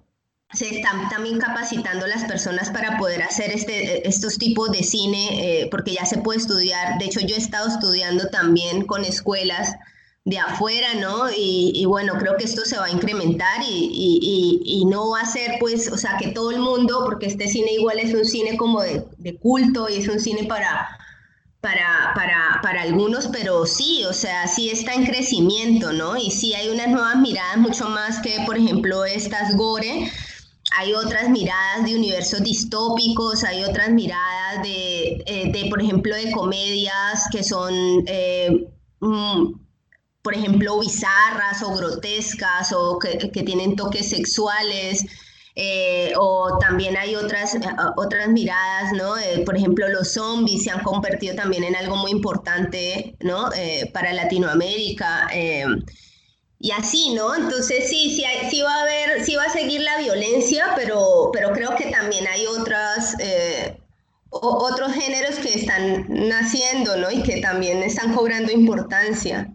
Se 0.53 0.69
están 0.69 1.09
también 1.11 1.39
capacitando 1.39 2.09
las 2.09 2.25
personas 2.25 2.71
para 2.71 2.99
poder 2.99 3.23
hacer 3.23 3.53
este, 3.53 4.09
estos 4.09 4.37
tipos 4.37 4.73
de 4.73 4.83
cine, 4.83 5.29
eh, 5.63 5.69
porque 5.71 5.95
ya 5.95 6.07
se 6.07 6.19
puede 6.19 6.41
estudiar. 6.41 6.99
De 6.99 7.05
hecho, 7.05 7.21
yo 7.21 7.37
he 7.37 7.39
estado 7.39 7.69
estudiando 7.69 8.27
también 8.31 8.85
con 8.85 9.05
escuelas 9.05 9.77
de 10.25 10.39
afuera, 10.39 10.95
¿no? 10.95 11.31
Y, 11.35 11.85
bueno, 11.87 12.15
creo 12.19 12.37
que 12.37 12.45
esto 12.45 12.63
se 12.65 12.77
va 12.77 12.87
a 12.87 12.91
incrementar 12.91 13.63
y, 13.63 14.85
no 14.87 15.11
va 15.11 15.21
a 15.21 15.27
ser, 15.27 15.57
pues, 15.61 15.91
o 15.91 15.97
sea, 15.97 16.17
que 16.19 16.29
todo 16.29 16.51
el 16.51 16.59
mundo, 16.59 17.03
porque 17.05 17.27
este 17.27 17.49
cine 17.49 17.73
igual 17.73 17.99
es 17.99 18.13
un 18.15 18.25
cine 18.25 18.57
como 18.57 18.83
de, 18.83 19.39
culto 19.41 19.89
y 19.89 19.97
es 19.97 20.09
un 20.09 20.21
cine 20.21 20.45
para, 20.45 20.99
para, 21.61 22.13
para, 22.15 22.61
para, 22.63 22.83
algunos, 22.83 23.29
pero 23.29 23.67
sí, 23.67 24.05
o 24.05 24.13
sea, 24.13 24.47
sí 24.49 24.71
está 24.71 24.95
en 24.95 25.07
crecimiento, 25.07 25.93
¿no? 25.93 26.17
Y 26.17 26.31
sí 26.31 26.55
hay 26.55 26.69
unas 26.69 26.89
nuevas 26.89 27.17
miradas 27.17 27.59
mucho 27.59 27.89
más 27.89 28.21
que, 28.21 28.43
por 28.47 28.57
ejemplo, 28.57 29.05
estas 29.05 29.57
gore. 29.57 30.11
Hay 30.79 30.93
otras 30.95 31.29
miradas 31.31 31.85
de 31.85 31.97
universos 31.97 32.43
distópicos, 32.43 33.43
hay 33.45 33.65
otras 33.65 33.91
miradas 33.91 34.63
de, 34.63 35.23
eh, 35.27 35.51
de 35.53 35.67
por 35.69 35.83
ejemplo, 35.83 36.15
de 36.15 36.31
comedias 36.33 37.27
que 37.33 37.43
son... 37.43 37.75
Eh, 38.07 38.69
mm, 39.01 39.70
por 40.23 40.35
ejemplo, 40.35 40.79
bizarras 40.79 41.63
o 41.63 41.75
grotescas 41.75 42.73
o 42.73 42.99
que, 42.99 43.43
tienen 43.43 43.77
toques 43.77 44.11
sexuales. 44.11 45.05
Eh, 45.57 46.13
o 46.17 46.59
también 46.59 46.97
hay 46.97 47.17
otras, 47.17 47.55
eh, 47.55 47.61
otras 47.97 48.29
miradas, 48.29 48.93
¿no? 48.93 49.19
Eh, 49.19 49.43
por 49.45 49.57
ejemplo, 49.57 49.89
los 49.89 50.13
zombies 50.13 50.65
se 50.65 50.71
han 50.71 50.83
convertido 50.83 51.35
también 51.35 51.65
en 51.65 51.77
algo 51.77 51.97
muy 51.97 52.13
importante, 52.13 53.17
¿no? 53.21 53.51
para 53.93 54.13
Latinoamérica. 54.13 55.29
y 56.63 56.71
así, 56.73 57.15
¿no? 57.15 57.35
Entonces 57.35 57.89
sí, 57.89 58.11
sí, 58.15 58.25
sí 58.51 58.61
va 58.63 58.75
a 58.75 58.83
haber, 58.83 59.25
sí 59.25 59.35
va 59.35 59.45
a 59.45 59.51
seguir 59.51 59.81
la 59.81 59.99
violencia, 59.99 60.73
pero, 60.77 61.31
pero 61.33 61.53
creo 61.53 61.75
que 61.75 61.91
también 61.91 62.27
hay 62.27 62.47
otras, 62.47 63.17
otros 64.31 64.93
géneros 64.93 65.37
que 65.37 65.55
están 65.55 66.07
naciendo, 66.09 66.97
¿no? 66.97 67.11
Y 67.11 67.23
que 67.23 67.41
también 67.41 67.83
están 67.83 68.15
cobrando 68.15 68.53
importancia. 68.53 69.55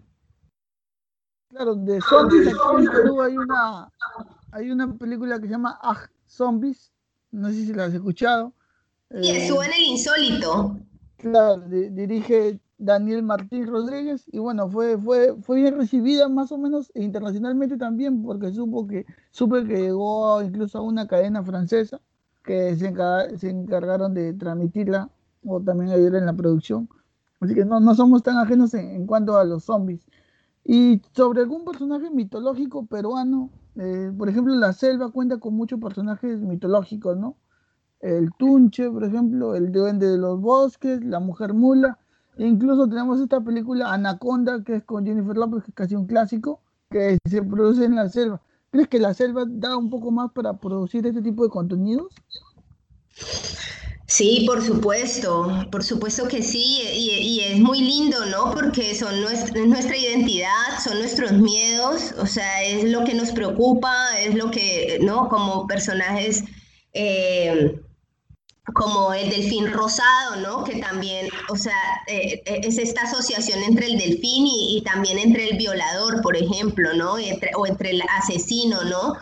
Claro, 1.56 1.74
de 1.74 2.02
zombies 2.02 2.48
aquí 2.48 2.84
en 2.84 2.92
Perú 2.92 3.22
hay 3.22 3.34
una, 3.34 3.90
hay 4.52 4.70
una 4.70 4.92
película 4.92 5.40
que 5.40 5.46
se 5.46 5.52
llama 5.52 5.78
Ah, 5.82 6.02
Zombies. 6.26 6.92
No 7.30 7.48
sé 7.48 7.64
si 7.64 7.72
la 7.72 7.86
has 7.86 7.94
escuchado. 7.94 8.52
Y 9.10 9.28
eh, 9.28 9.48
en 9.48 9.72
el 9.72 9.82
insólito. 9.86 10.78
Claro, 11.16 11.62
dirige 11.66 12.60
Daniel 12.76 13.22
Martín 13.22 13.66
Rodríguez 13.68 14.24
y 14.30 14.38
bueno, 14.38 14.68
fue, 14.68 14.98
fue, 14.98 15.34
fue 15.40 15.56
bien 15.56 15.78
recibida 15.78 16.28
más 16.28 16.52
o 16.52 16.58
menos 16.58 16.92
internacionalmente 16.94 17.78
también 17.78 18.22
porque 18.22 18.52
supo 18.52 18.86
que, 18.86 19.06
supe 19.30 19.64
que 19.64 19.80
llegó 19.80 20.42
incluso 20.42 20.76
a 20.76 20.82
una 20.82 21.06
cadena 21.06 21.42
francesa 21.42 22.02
que 22.44 22.76
se, 22.76 22.92
se 23.38 23.48
encargaron 23.48 24.12
de 24.12 24.34
transmitirla 24.34 25.08
o 25.46 25.58
también 25.62 25.90
ayudar 25.90 26.16
en 26.16 26.26
la 26.26 26.34
producción. 26.34 26.86
Así 27.40 27.54
que 27.54 27.64
no, 27.64 27.80
no 27.80 27.94
somos 27.94 28.22
tan 28.22 28.36
ajenos 28.36 28.74
en 28.74 29.06
cuanto 29.06 29.38
a 29.38 29.44
los 29.44 29.64
zombies. 29.64 30.06
Y 30.68 31.00
sobre 31.14 31.42
algún 31.42 31.64
personaje 31.64 32.10
mitológico 32.10 32.86
peruano, 32.86 33.50
eh, 33.76 34.10
por 34.18 34.28
ejemplo, 34.28 34.52
la 34.56 34.72
selva 34.72 35.12
cuenta 35.12 35.38
con 35.38 35.54
muchos 35.54 35.78
personajes 35.78 36.40
mitológicos, 36.40 37.16
¿no? 37.16 37.36
El 38.00 38.32
Tunche, 38.36 38.90
por 38.90 39.04
ejemplo, 39.04 39.54
el 39.54 39.70
duende 39.70 40.08
de 40.08 40.18
los 40.18 40.40
bosques, 40.40 41.04
la 41.04 41.20
mujer 41.20 41.54
mula. 41.54 41.98
incluso 42.38 42.88
tenemos 42.88 43.20
esta 43.20 43.40
película 43.42 43.92
Anaconda, 43.92 44.64
que 44.64 44.76
es 44.76 44.84
con 44.84 45.06
Jennifer 45.06 45.36
Lopez, 45.36 45.62
que 45.62 45.70
es 45.70 45.74
casi 45.74 45.94
un 45.94 46.06
clásico, 46.06 46.60
que 46.90 47.18
se 47.24 47.42
produce 47.42 47.84
en 47.84 47.94
la 47.94 48.08
selva. 48.08 48.42
¿Crees 48.70 48.88
que 48.88 48.98
la 48.98 49.14
selva 49.14 49.44
da 49.46 49.76
un 49.76 49.88
poco 49.88 50.10
más 50.10 50.32
para 50.32 50.54
producir 50.58 51.06
este 51.06 51.22
tipo 51.22 51.44
de 51.44 51.50
contenidos? 51.50 52.12
Sí, 54.16 54.44
por 54.46 54.64
supuesto, 54.64 55.66
por 55.70 55.84
supuesto 55.84 56.26
que 56.26 56.42
sí, 56.42 56.80
y, 56.94 57.40
es 57.40 57.58
muy 57.58 57.80
lindo, 57.82 58.24
¿no? 58.24 58.50
Porque 58.54 58.94
son 58.94 59.20
nuestra, 59.20 59.60
es 59.60 59.66
nuestra 59.66 59.94
identidad, 59.94 60.80
son 60.82 61.00
nuestros 61.00 61.32
miedos, 61.32 62.14
o 62.18 62.24
sea, 62.24 62.62
es 62.62 62.84
lo 62.84 63.04
que 63.04 63.12
nos 63.12 63.30
preocupa, 63.32 64.18
es 64.18 64.34
lo 64.34 64.50
que, 64.50 65.00
¿no? 65.02 65.28
Como 65.28 65.66
personajes 65.66 66.44
eh, 66.94 67.78
como 68.72 69.12
el 69.12 69.28
delfín 69.28 69.70
rosado, 69.70 70.36
¿no? 70.36 70.64
Que 70.64 70.80
también, 70.80 71.28
o 71.50 71.56
sea, 71.56 71.76
eh, 72.06 72.42
eh, 72.46 72.60
es 72.64 72.78
esta 72.78 73.02
asociación 73.02 73.62
entre 73.64 73.84
el 73.84 73.98
delfín 73.98 74.46
y, 74.46 74.82
también 74.82 75.18
entre 75.18 75.50
el 75.50 75.58
violador, 75.58 76.22
por 76.22 76.38
ejemplo, 76.38 76.94
¿no? 76.94 77.16
o 77.56 77.66
entre 77.66 77.90
el 77.90 78.02
asesino, 78.18 78.82
¿no? 78.84 79.12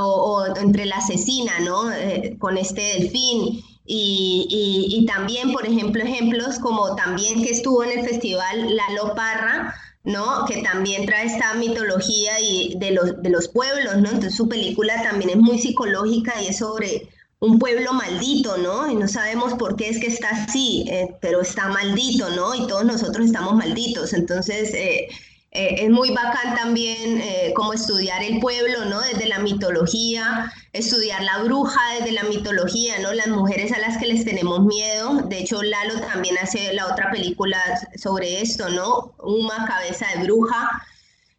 O, 0.00 0.46
entre 0.56 0.86
la 0.86 0.96
asesina, 0.96 1.60
¿no? 1.60 1.90
con 2.38 2.56
este 2.56 2.80
delfín. 2.80 3.62
Y, 3.84 5.04
también, 5.08 5.52
por 5.52 5.66
ejemplo, 5.66 6.02
ejemplos 6.02 6.58
como 6.60 6.94
también 6.94 7.42
que 7.42 7.50
estuvo 7.50 7.82
en 7.82 7.98
el 7.98 8.06
festival 8.06 8.76
Lalo 8.76 9.14
Parra, 9.14 9.74
¿no? 10.04 10.44
Que 10.46 10.62
también 10.62 11.06
trae 11.06 11.26
esta 11.26 11.54
mitología 11.54 12.40
y 12.40 12.76
de, 12.78 12.92
los, 12.92 13.20
de 13.22 13.30
los 13.30 13.48
pueblos, 13.48 13.96
¿no? 13.96 14.08
Entonces 14.08 14.36
su 14.36 14.48
película 14.48 15.02
también 15.02 15.30
es 15.30 15.36
muy 15.36 15.58
psicológica 15.58 16.40
y 16.40 16.48
es 16.48 16.58
sobre 16.58 17.08
un 17.40 17.58
pueblo 17.58 17.92
maldito, 17.94 18.58
¿no? 18.58 18.90
Y 18.90 18.94
no 18.94 19.08
sabemos 19.08 19.54
por 19.54 19.76
qué 19.76 19.88
es 19.88 19.98
que 19.98 20.08
está 20.08 20.28
así, 20.30 20.84
eh, 20.88 21.16
pero 21.20 21.40
está 21.40 21.68
maldito, 21.68 22.28
¿no? 22.30 22.54
Y 22.54 22.66
todos 22.66 22.84
nosotros 22.84 23.26
estamos 23.26 23.54
malditos. 23.54 24.12
Entonces, 24.12 24.72
eh, 24.74 25.08
eh, 25.52 25.84
es 25.84 25.90
muy 25.90 26.10
bacán 26.10 26.54
también 26.54 27.20
eh, 27.20 27.52
como 27.56 27.72
estudiar 27.72 28.22
el 28.22 28.38
pueblo, 28.38 28.84
¿no? 28.84 29.00
Desde 29.00 29.26
la 29.26 29.40
mitología, 29.40 30.52
estudiar 30.72 31.22
la 31.24 31.42
bruja 31.42 31.80
desde 31.98 32.12
la 32.12 32.22
mitología, 32.22 33.00
¿no? 33.00 33.12
Las 33.12 33.26
mujeres 33.26 33.72
a 33.72 33.80
las 33.80 33.98
que 33.98 34.06
les 34.06 34.24
tenemos 34.24 34.64
miedo. 34.64 35.22
De 35.22 35.38
hecho, 35.38 35.60
Lalo 35.62 36.00
también 36.00 36.38
hace 36.38 36.72
la 36.72 36.86
otra 36.86 37.10
película 37.10 37.58
sobre 37.96 38.40
esto, 38.40 38.68
¿no? 38.68 39.12
Uma 39.18 39.66
cabeza 39.66 40.06
de 40.14 40.24
bruja. 40.24 40.70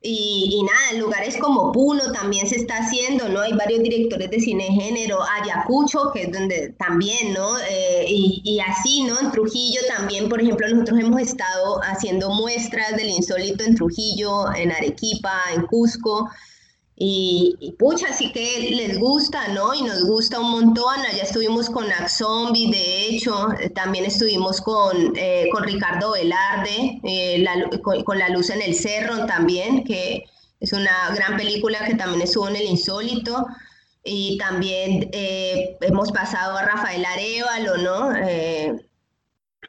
Y, 0.03 0.63
nada, 0.63 0.93
en 0.93 1.00
lugares 1.00 1.38
como 1.38 1.72
Puno 1.72 2.12
también 2.12 2.48
se 2.48 2.55
está 2.55 2.77
haciendo, 2.77 3.29
¿no? 3.29 3.41
Hay 3.41 3.53
varios 3.53 3.84
directores 3.84 4.31
de 4.31 4.39
cine 4.39 4.63
de 4.63 4.72
género, 4.72 5.20
Ayacucho, 5.22 6.12
que 6.12 6.24
es 6.24 6.31
donde 6.31 6.70
también, 6.79 7.34
¿no? 7.34 7.60
Eh, 7.60 8.05
y, 8.08 8.41
y, 8.43 8.60
así, 8.62 9.03
¿no? 9.03 9.20
En 9.20 9.31
Trujillo 9.31 9.79
también, 9.96 10.27
por 10.27 10.41
ejemplo, 10.41 10.67
nosotros 10.67 11.00
hemos 11.00 11.22
estado 11.22 11.81
haciendo 11.84 12.31
muestras 12.31 12.98
del 12.98 13.10
insólito 13.10 13.63
en 13.63 13.75
Trujillo, 13.75 14.51
en 14.55 14.72
Arequipa, 14.72 15.39
en 15.53 15.67
Cusco. 15.67 16.31
Y, 17.03 17.74
pucha, 17.79 18.10
así 18.10 18.31
que 18.31 18.70
les 18.75 19.00
gusta, 19.00 19.48
¿no? 19.48 19.74
Y 19.74 19.81
nos 19.81 20.03
gusta 20.05 20.39
un 20.39 20.51
montón. 20.51 21.00
Allá 21.00 21.24
estuvimos 21.24 21.67
con 21.67 21.91
Axombi, 21.91 22.70
de 22.70 23.08
hecho, 23.08 23.51
eh, 23.60 23.72
también 23.72 24.05
estuvimos 24.05 24.62
con, 24.62 25.12
eh, 25.15 25.50
con 25.51 25.63
Ricardo 25.63 26.12
Velarde, 26.12 27.01
eh, 27.03 27.43
con, 27.81 28.20
La 28.20 28.29
Luz 28.29 28.51
en 28.51 28.62
el 28.62 28.75
Cerro 28.75 29.25
también, 29.25 29.84
que 29.84 30.25
es 30.60 30.74
una 30.74 31.10
gran 31.15 31.38
película 31.38 31.84
que 31.88 31.96
también 31.96 32.22
estuvo 32.22 32.48
en 32.48 32.58
El 32.58 32.67
Insólito. 32.67 33.48
Y 34.03 34.38
también 34.38 35.10
hemos 35.12 36.12
pasado 36.12 36.55
a 36.55 36.65
Rafael 36.65 37.03
Arevalo, 37.03 37.77
¿no? 37.77 38.12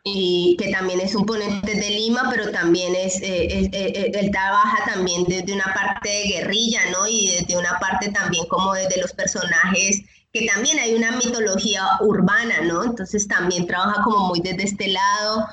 Y 0.04 0.56
que 0.58 0.70
también 0.70 1.00
es 1.00 1.14
un 1.14 1.24
ponente 1.24 1.74
de 1.74 1.90
Lima, 1.90 2.28
pero 2.30 2.50
también 2.50 2.94
es, 2.94 3.20
eh, 3.22 3.70
eh, 3.72 4.12
él 4.14 4.30
trabaja 4.30 4.84
también 4.92 5.24
desde 5.24 5.52
una 5.52 5.72
parte 5.74 6.08
de 6.08 6.22
guerrilla, 6.24 6.80
¿no? 6.90 7.06
Y 7.06 7.30
desde 7.30 7.56
una 7.56 7.78
parte 7.78 8.10
también 8.10 8.46
como 8.46 8.74
desde 8.74 9.00
los 9.00 9.12
personajes, 9.12 10.00
que 10.32 10.46
también 10.46 10.78
hay 10.78 10.94
una 10.94 11.12
mitología 11.12 11.84
urbana, 12.00 12.62
¿no? 12.62 12.82
Entonces 12.84 13.28
también 13.28 13.66
trabaja 13.66 14.02
como 14.02 14.26
muy 14.28 14.40
desde 14.40 14.64
este 14.64 14.88
lado, 14.88 15.46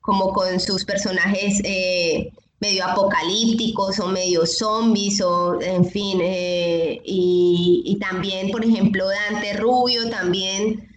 como 0.00 0.32
con 0.32 0.58
sus 0.58 0.84
personajes 0.84 1.60
eh, 1.62 2.32
medio 2.58 2.84
apocalípticos 2.84 4.00
o 4.00 4.08
medio 4.08 4.46
zombies 4.46 5.20
o 5.20 5.60
en 5.60 5.84
fin, 5.84 6.20
y, 6.20 7.82
y 7.84 7.98
también, 8.00 8.50
por 8.50 8.64
ejemplo, 8.64 9.06
Dante 9.08 9.54
Rubio 9.54 10.08
también 10.10 10.91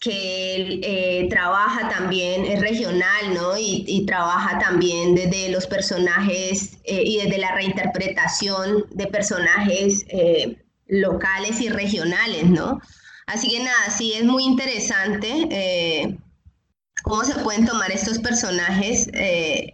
que 0.00 0.80
eh, 0.82 1.26
trabaja 1.30 1.88
también, 1.88 2.44
es 2.44 2.60
regional, 2.60 3.34
¿no? 3.34 3.56
Y, 3.58 4.04
trabaja 4.06 4.58
también 4.58 5.14
desde 5.14 5.48
los 5.48 5.66
personajes 5.66 6.78
eh, 6.84 7.02
y 7.04 7.18
desde 7.18 7.38
la 7.38 7.54
reinterpretación 7.54 8.84
de 8.90 9.06
personajes 9.06 10.04
eh, 10.08 10.62
locales 10.86 11.60
y 11.60 11.68
regionales, 11.68 12.44
¿no? 12.44 12.80
Así 13.26 13.48
que 13.48 13.64
nada, 13.64 13.90
sí 13.90 14.12
es 14.12 14.24
muy 14.24 14.44
interesante 14.44 16.16
cómo 17.02 17.24
se 17.24 17.34
pueden 17.36 17.66
tomar 17.66 17.90
estos 17.90 18.18
personajes 18.18 19.08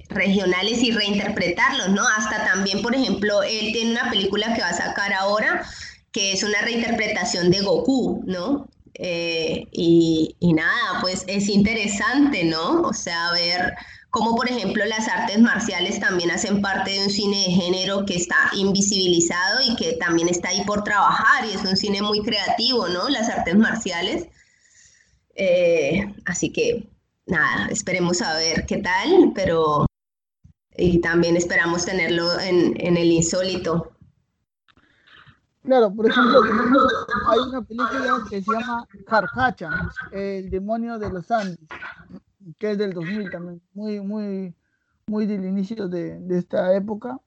regionales 0.08 0.82
y 0.82 0.90
reinterpretarlos, 0.92 1.90
¿no? 1.90 2.02
Hasta 2.16 2.46
también, 2.46 2.80
por 2.80 2.94
ejemplo, 2.94 3.42
él 3.42 3.72
tiene 3.72 3.90
una 3.92 4.08
película 4.08 4.54
que 4.54 4.62
va 4.62 4.68
a 4.68 4.74
sacar 4.74 5.12
ahora 5.12 5.66
que 6.12 6.32
es 6.32 6.42
una 6.42 6.60
reinterpretación 6.62 7.50
de 7.50 7.60
Goku, 7.60 8.22
¿no? 8.26 8.68
Eh, 8.94 9.66
y, 9.72 10.36
nada, 10.54 11.00
pues 11.00 11.24
es 11.26 11.48
interesante, 11.48 12.44
¿no? 12.44 12.82
O 12.82 12.92
sea, 12.92 13.32
ver 13.32 13.74
cómo, 14.10 14.36
por 14.36 14.48
ejemplo, 14.50 14.84
las 14.84 15.08
artes 15.08 15.38
marciales 15.38 15.98
también 15.98 16.30
hacen 16.30 16.60
parte 16.60 16.90
de 16.90 17.04
un 17.04 17.10
cine 17.10 17.38
de 17.38 17.52
género 17.52 18.04
que 18.04 18.16
está 18.16 18.36
invisibilizado 18.54 19.60
y 19.66 19.76
que 19.76 19.94
también 19.94 20.28
está 20.28 20.50
ahí 20.50 20.62
por 20.66 20.84
trabajar 20.84 21.46
y 21.46 21.52
es 21.52 21.64
un 21.64 21.76
cine 21.76 22.02
muy 22.02 22.22
creativo, 22.22 22.88
¿no? 22.88 23.08
Las 23.08 23.28
artes 23.28 23.56
marciales. 23.56 24.26
Eh, 25.34 26.12
así 26.26 26.50
que, 26.50 26.86
nada, 27.26 27.68
esperemos 27.70 28.20
a 28.22 28.34
ver 28.34 28.66
qué 28.66 28.78
tal, 28.78 29.32
pero... 29.34 29.86
Y 30.74 31.02
también 31.02 31.36
esperamos 31.36 31.84
tenerlo 31.84 32.40
en, 32.40 32.74
en 32.80 32.96
el 32.96 33.12
insólito. 33.12 33.91
Claro, 35.62 35.94
por 35.94 36.06
ejemplo, 36.06 36.40
hay 37.28 37.38
una 37.38 37.62
película 37.62 38.24
que 38.28 38.42
se 38.42 38.52
llama 38.52 38.86
Carcacha, 39.06 39.70
el 40.10 40.50
demonio 40.50 40.98
de 40.98 41.08
los 41.08 41.30
Andes, 41.30 41.58
que 42.58 42.72
es 42.72 42.78
del 42.78 42.92
2000 42.92 43.30
también, 43.30 43.62
muy, 43.72 44.00
muy, 44.00 44.54
muy 45.06 45.26
del 45.26 45.44
inicio 45.44 45.88
de, 45.88 46.20
esta 46.30 46.74
época. 46.74 47.20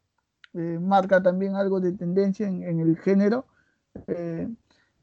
Eh, 0.53 0.79
marca 0.81 1.23
también 1.23 1.55
algo 1.55 1.79
de 1.79 1.93
tendencia 1.93 2.47
en, 2.47 2.79
el 2.79 2.97
género. 2.97 3.45
Eh, 4.07 4.49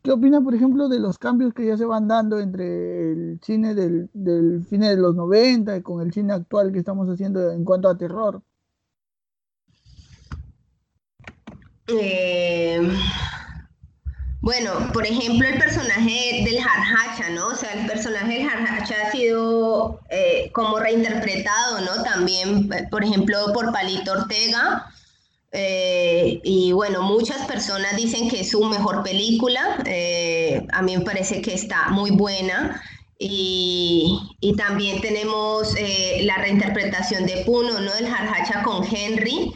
¿Qué 0.03 0.11
opinas, 0.13 0.43
por 0.43 0.55
ejemplo, 0.55 0.89
de 0.89 0.99
los 1.01 1.19
cambios 1.19 1.55
que 1.55 1.67
ya 1.67 1.77
se 1.79 1.87
van 1.87 2.09
dando 2.09 2.39
entre 2.39 3.13
el 3.13 3.41
cine 3.43 3.75
del, 3.75 4.11
del 4.13 4.67
cine 4.67 4.91
de 4.91 4.97
los 4.97 5.15
90 5.15 5.77
y 5.77 5.83
con 5.83 6.03
el 6.03 6.13
cine 6.13 6.35
actual 6.35 6.71
que 6.73 6.81
estamos 6.81 7.09
haciendo 7.09 7.51
en 7.51 7.65
cuanto 7.65 7.89
a 7.89 7.97
terror? 7.97 8.43
Eh, 11.89 12.81
bueno, 14.43 14.91
por 14.93 15.07
ejemplo, 15.07 15.47
el 15.49 15.57
personaje 15.57 16.43
del 16.45 16.61
Jarhacha, 16.61 17.31
¿no? 17.31 17.47
O 17.47 17.55
sea, 17.55 17.75
el 17.75 17.87
personaje 17.87 18.39
del 18.41 18.49
Jarhacha 18.49 19.07
ha 19.07 19.13
sido 19.13 20.01
eh, 20.11 20.51
como 20.53 20.81
reinterpretado, 20.81 21.81
¿no? 21.83 22.03
También, 22.03 22.69
por 22.91 23.05
ejemplo, 23.05 23.39
por 23.55 23.73
Palito 23.73 24.11
Ortega. 24.11 24.93
Eh, 25.53 26.41
y 26.43 26.73
bueno, 26.73 27.03
muchas 27.03 27.47
personas 27.47 27.95
dicen 27.95 28.29
que 28.29 28.41
es 28.41 28.51
su 28.51 28.65
mejor 28.65 29.05
película. 29.05 29.77
a 30.73 30.83
mí 30.83 30.97
me 30.97 31.05
parece 31.05 31.41
que 31.41 31.55
está 31.55 31.91
muy 31.91 32.11
buena. 32.11 32.83
Y, 33.21 34.19
también 34.59 35.01
tenemos 35.01 35.73
la 36.23 36.37
reinterpretación 36.39 37.27
de 37.27 37.45
Puno, 37.47 37.79
¿no? 37.79 37.95
Del 37.95 38.09
Jarhacha 38.09 38.65
con 38.65 38.85
Henry. 38.85 39.55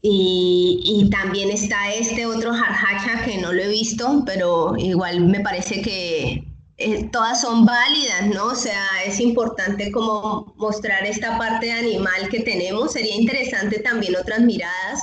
Y, 0.00 1.08
también 1.10 1.50
está 1.50 1.92
este 1.92 2.26
otro 2.26 2.52
jarhacha 2.52 3.24
que 3.24 3.38
no 3.38 3.52
lo 3.52 3.62
he 3.62 3.68
visto, 3.68 4.22
pero 4.24 4.76
igual 4.76 5.20
me 5.22 5.40
parece 5.40 5.82
que 5.82 6.44
eh, 6.76 7.08
todas 7.10 7.40
son 7.40 7.66
válidas, 7.66 8.28
¿no? 8.28 8.46
O 8.46 8.54
sea, 8.54 8.86
es 9.04 9.18
importante 9.18 9.90
como 9.90 10.54
mostrar 10.56 11.04
esta 11.06 11.36
parte 11.38 11.72
animal 11.72 12.28
que 12.30 12.40
tenemos. 12.40 12.92
Sería 12.92 13.16
interesante 13.16 13.80
también 13.80 14.14
otras 14.16 14.40
miradas. 14.40 15.02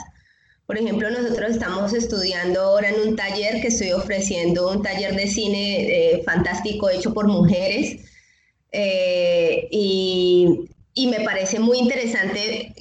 Por 0.65 0.77
ejemplo, 0.77 1.09
nosotros 1.09 1.51
estamos 1.51 1.93
estudiando 1.93 2.61
ahora 2.61 2.89
en 2.89 3.09
un 3.09 3.15
taller 3.15 3.61
que 3.61 3.67
estoy 3.67 3.91
ofreciendo, 3.91 4.71
un 4.71 4.81
taller 4.81 5.15
de 5.15 5.27
cine 5.27 6.13
eh, 6.13 6.23
fantástico 6.25 6.89
hecho 6.89 7.13
por 7.13 7.27
mujeres. 7.27 7.97
Eh, 8.71 9.67
y, 9.71 10.69
y 10.93 11.07
me 11.07 11.21
parece 11.21 11.59
muy 11.59 11.79
interesante 11.79 12.74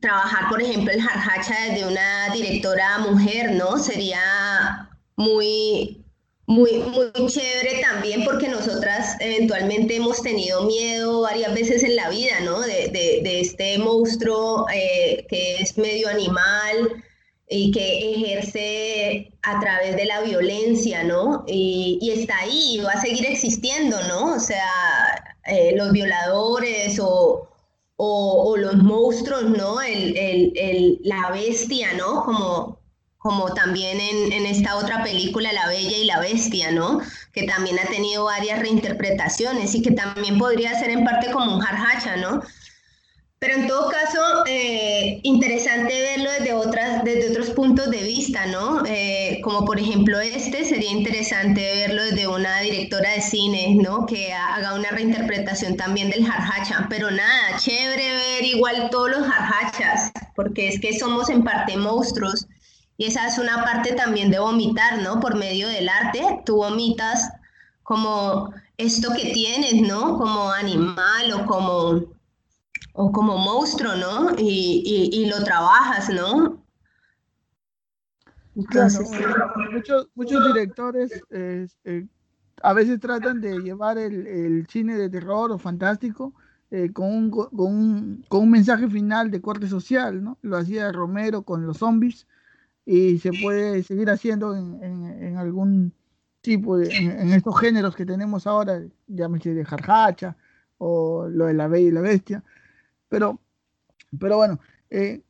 trabajar, 0.00 0.48
por 0.48 0.62
ejemplo, 0.62 0.92
el 0.92 1.00
jarhacha 1.00 1.74
de 1.74 1.86
una 1.86 2.32
directora 2.32 2.98
mujer, 2.98 3.52
¿no? 3.52 3.78
Sería 3.78 4.88
muy, 5.16 6.04
muy, 6.46 6.78
muy 6.78 7.10
chévere 7.26 7.80
también 7.80 8.24
porque 8.24 8.48
nosotras 8.48 9.16
eventualmente 9.20 9.96
hemos 9.96 10.22
tenido 10.22 10.62
miedo 10.64 11.22
varias 11.22 11.54
veces 11.54 11.82
en 11.82 11.96
la 11.96 12.08
vida, 12.10 12.40
¿no? 12.44 12.60
De, 12.60 13.20
este 13.40 13.78
monstruo 13.78 14.66
eh, 14.72 15.26
que 15.28 15.56
es 15.56 15.76
medio 15.76 16.08
animal 16.08 17.02
y 17.50 17.70
que 17.72 18.12
ejerce 18.12 19.32
a 19.42 19.58
través 19.58 19.96
de 19.96 20.04
la 20.04 20.20
violencia, 20.20 21.02
¿no? 21.02 21.44
Y, 21.48 21.98
y 22.00 22.10
está 22.10 22.38
ahí 22.38 22.76
y 22.76 22.80
va 22.80 22.92
a 22.92 23.00
seguir 23.00 23.26
existiendo, 23.26 23.96
¿no? 24.04 24.34
O 24.34 24.40
sea, 24.40 24.68
eh, 25.46 25.72
los 25.74 25.92
violadores 25.92 27.00
o, 27.00 27.48
o, 28.00 28.56
los 28.56 28.76
monstruos, 28.76 29.44
¿no? 29.50 29.80
El, 29.80 30.16
el, 30.16 30.52
el, 30.56 31.00
la 31.02 31.30
bestia, 31.32 31.94
¿no? 31.94 32.24
Como, 32.24 32.78
como 33.18 33.52
también 33.54 33.98
en, 34.00 34.32
en, 34.32 34.46
esta 34.46 34.76
otra 34.76 35.02
película, 35.02 35.52
La 35.52 35.66
Bella 35.66 35.96
y 35.96 36.04
la 36.04 36.20
Bestia, 36.20 36.70
¿no? 36.70 37.00
Que 37.32 37.42
también 37.42 37.76
ha 37.78 37.86
tenido 37.86 38.24
varias 38.24 38.60
reinterpretaciones 38.60 39.74
y 39.74 39.82
que 39.82 39.90
también 39.90 40.38
podría 40.38 40.78
ser 40.78 40.90
en 40.90 41.04
parte 41.04 41.32
como 41.32 41.56
un 41.56 41.60
jarjacha, 41.60 42.16
¿no? 42.16 42.40
Pero 43.40 43.54
en 43.54 43.68
todo 43.68 43.88
caso, 43.88 44.44
eh, 44.46 45.20
interesante 45.22 45.94
verlo 46.00 46.30
desde, 46.38 46.54
otras, 46.54 47.04
desde 47.04 47.30
otros 47.30 47.50
puntos 47.50 47.88
de 47.90 48.02
vista, 48.02 48.46
¿no? 48.46 48.82
Eh, 48.84 49.40
como 49.44 49.64
por 49.64 49.78
ejemplo 49.78 50.18
este, 50.18 50.64
sería 50.64 50.90
interesante 50.90 51.60
verlo 51.60 52.02
desde 52.02 52.26
una 52.26 52.60
directora 52.60 53.10
de 53.12 53.20
cine, 53.20 53.76
¿no? 53.80 54.06
Que 54.06 54.32
haga 54.32 54.74
una 54.74 54.90
reinterpretación 54.90 55.76
también 55.76 56.10
del 56.10 56.26
jarjacha. 56.26 56.86
Pero 56.90 57.12
nada, 57.12 57.56
chévere 57.58 58.12
ver 58.12 58.44
igual 58.44 58.88
todos 58.90 59.10
los 59.10 59.26
jarjachas, 59.26 60.10
porque 60.34 60.68
es 60.68 60.80
que 60.80 60.98
somos 60.98 61.30
en 61.30 61.44
parte 61.44 61.76
monstruos 61.76 62.46
y 63.00 63.04
esa 63.06 63.28
es 63.28 63.38
una 63.38 63.64
parte 63.64 63.92
también 63.92 64.32
de 64.32 64.40
vomitar, 64.40 65.00
¿no? 65.02 65.20
Por 65.20 65.36
medio 65.36 65.68
del 65.68 65.88
arte, 65.88 66.40
tú 66.44 66.56
vomitas 66.56 67.30
como 67.84 68.52
esto 68.76 69.14
que 69.14 69.30
tienes, 69.30 69.80
¿no? 69.82 70.18
Como 70.18 70.50
animal 70.50 71.32
o 71.32 71.46
como, 71.46 72.02
o 73.00 73.12
como 73.12 73.38
monstruo, 73.38 73.94
¿no? 73.94 74.34
Y, 74.36 75.08
y, 75.12 75.26
lo 75.30 75.44
trabajas, 75.44 76.10
¿no? 76.12 76.64
Entonces, 78.56 79.08
claro, 79.16 79.52
muchos, 79.72 80.08
muchos 80.16 80.44
directores 80.52 81.22
eh, 81.30 81.68
a 82.60 82.72
veces 82.72 82.98
tratan 82.98 83.40
de 83.40 83.60
llevar 83.60 83.98
el, 83.98 84.26
el, 84.26 84.66
cine 84.66 84.96
de 84.96 85.08
terror 85.08 85.52
o 85.52 85.58
fantástico 85.58 86.34
eh, 86.72 86.90
con, 86.92 87.06
un, 87.06 87.30
con, 87.30 87.48
un, 87.56 88.24
con, 88.28 88.42
un, 88.42 88.50
mensaje 88.50 88.88
final 88.88 89.30
de 89.30 89.40
corte 89.40 89.68
social, 89.68 90.20
¿no? 90.24 90.36
Lo 90.42 90.56
hacía 90.56 90.90
Romero 90.90 91.42
con 91.42 91.64
los 91.64 91.78
zombies, 91.78 92.26
y 92.84 93.18
se 93.18 93.30
puede 93.40 93.84
seguir 93.84 94.10
haciendo 94.10 94.56
en, 94.56 94.82
en, 94.82 95.36
algún 95.36 95.92
tipo 96.40 96.78
de, 96.78 96.92
en, 96.96 97.32
estos 97.32 97.60
géneros 97.60 97.94
que 97.94 98.04
tenemos 98.04 98.48
ahora, 98.48 98.82
llámese 99.06 99.54
de 99.54 99.64
jarjacha 99.64 100.36
o 100.78 101.28
lo 101.28 101.46
de 101.46 101.54
la 101.54 101.68
bella 101.68 101.88
y 101.88 101.92
la 101.92 102.00
bestia. 102.00 102.42
Pero, 103.08 103.40
pero 104.18 104.36
bueno, 104.36 104.60
eh, 104.90 105.22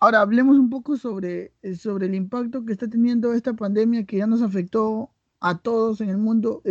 ahora 0.00 0.20
hablemos 0.20 0.58
un 0.58 0.70
poco 0.70 0.96
sobre, 0.96 1.52
eh, 1.62 1.74
sobre 1.74 2.06
el 2.06 2.14
impacto 2.14 2.64
que 2.64 2.72
está 2.72 2.88
teniendo 2.88 3.32
esta 3.32 3.54
pandemia 3.54 4.04
que 4.04 4.18
ya 4.18 4.26
nos 4.26 4.42
afectó 4.42 5.10
a 5.40 5.58
todos 5.58 6.00
en 6.00 6.08
el 6.08 6.16
mundo, 6.18 6.62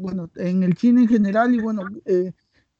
bueno, 0.00 0.30
en 0.36 0.62
el 0.62 0.76
cine 0.76 1.02
en 1.02 1.08
general 1.08 1.54
y 1.54 1.60
bueno, 1.60 1.82
eh, 2.06 2.32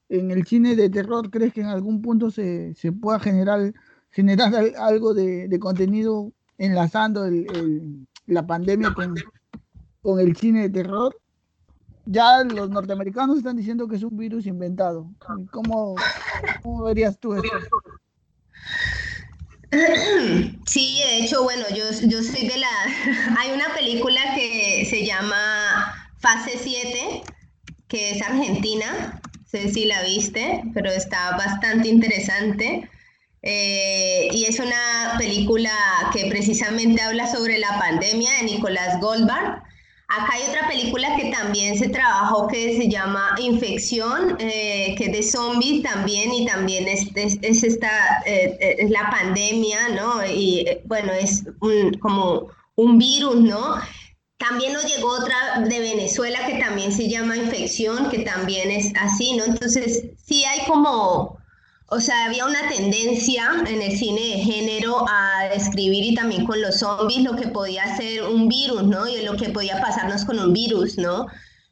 en 0.09 0.31
el 0.31 0.45
cine 0.45 0.75
de 0.75 0.89
terror, 0.89 1.29
¿crees 1.29 1.53
que 1.53 1.61
en 1.61 1.67
algún 1.67 2.01
punto 2.01 2.31
se, 2.31 2.73
se 2.75 2.91
pueda 2.91 3.19
generar, 3.19 3.73
generar 4.09 4.53
algo 4.79 5.13
de, 5.13 5.47
de 5.47 5.59
contenido 5.59 6.33
enlazando 6.57 7.25
el, 7.25 8.07
la 8.25 8.45
pandemia 8.45 8.93
con, 8.93 9.15
con 10.01 10.19
el 10.19 10.35
cine 10.35 10.63
de 10.63 10.69
terror, 10.69 11.15
ya 12.07 12.43
los 12.43 12.69
norteamericanos 12.69 13.37
están 13.37 13.57
diciendo 13.57 13.87
que 13.87 13.97
es 13.97 14.03
un 14.03 14.17
virus 14.17 14.45
inventado. 14.45 15.09
¿Cómo, 15.51 15.95
cómo 16.63 16.83
verías 16.83 17.19
tú 17.19 17.33
eso? 17.35 17.47
Sí, 20.65 21.01
de 21.05 21.19
hecho, 21.19 21.43
bueno, 21.43 21.65
yo, 21.69 21.83
yo 22.07 22.23
soy 22.23 22.47
de 22.47 22.57
la... 22.57 22.69
Hay 23.39 23.51
una 23.51 23.73
película 23.75 24.21
que 24.35 24.85
se 24.89 25.05
llama 25.05 25.93
Fase 26.19 26.57
7, 26.57 27.23
que 27.87 28.11
es 28.11 28.21
argentina, 28.21 29.21
no 29.23 29.47
sé 29.47 29.69
si 29.69 29.85
la 29.85 30.03
viste, 30.03 30.63
pero 30.73 30.89
está 30.89 31.31
bastante 31.37 31.89
interesante. 31.89 32.89
Eh, 33.41 34.29
y 34.31 34.45
es 34.45 34.59
una 34.59 35.15
película 35.17 35.71
que 36.13 36.25
precisamente 36.25 37.01
habla 37.01 37.27
sobre 37.27 37.57
la 37.59 37.77
pandemia 37.79 38.31
de 38.39 38.43
Nicolás 38.43 38.99
Goldberg. 38.99 39.63
Acá 40.09 40.35
hay 40.35 40.43
otra 40.47 40.67
película 40.69 41.17
que 41.17 41.31
también 41.31 41.77
se 41.77 41.89
trabajó 41.89 42.47
que 42.47 42.77
se 42.77 42.87
llama 42.87 43.35
Infección, 43.39 44.37
eh, 44.39 44.95
que 44.97 45.05
es 45.05 45.11
de 45.11 45.23
zombies 45.23 45.83
también 45.83 46.33
y 46.33 46.45
también 46.45 46.87
es, 46.87 47.07
es, 47.15 47.63
esta, 47.63 48.23
eh, 48.25 48.57
es 48.79 48.89
la 48.89 49.09
pandemia, 49.09 49.89
¿no? 49.89 50.25
Y 50.25 50.65
bueno, 50.85 51.11
es 51.11 51.43
un, 51.59 51.93
como 51.99 52.47
un 52.75 52.97
virus, 52.97 53.41
¿no? 53.41 53.75
También 54.37 54.71
nos 54.71 54.85
llegó 54.85 55.09
otra 55.09 55.61
de 55.67 55.79
Venezuela 55.79 56.45
que 56.45 56.57
también 56.57 56.93
se 56.93 57.09
llama 57.09 57.35
Infección, 57.35 58.09
que 58.09 58.19
también 58.19 58.71
es 58.71 58.93
así, 58.95 59.35
¿no? 59.35 59.43
Entonces, 59.43 60.05
sí 60.23 60.45
hay 60.45 60.65
como 60.67 61.36
o 61.89 62.01
sea, 62.01 62.25
había 62.25 62.45
una 62.45 62.67
tendencia 62.67 63.49
en 63.65 63.81
el 63.81 63.97
cine 63.97 64.19
de 64.19 64.37
género 64.39 65.05
a 65.07 65.47
describir 65.53 66.03
y 66.03 66.15
también 66.15 66.45
con 66.45 66.61
los 66.61 66.79
zombies 66.79 67.23
lo 67.23 67.35
que 67.37 67.47
podía 67.47 67.95
ser 67.95 68.23
un 68.23 68.49
virus, 68.49 68.83
¿no? 68.83 69.07
Y 69.07 69.21
lo 69.21 69.37
que 69.37 69.49
podía 69.49 69.79
pasarnos 69.79 70.25
con 70.25 70.37
un 70.37 70.51
virus, 70.51 70.97
¿no? 70.97 71.27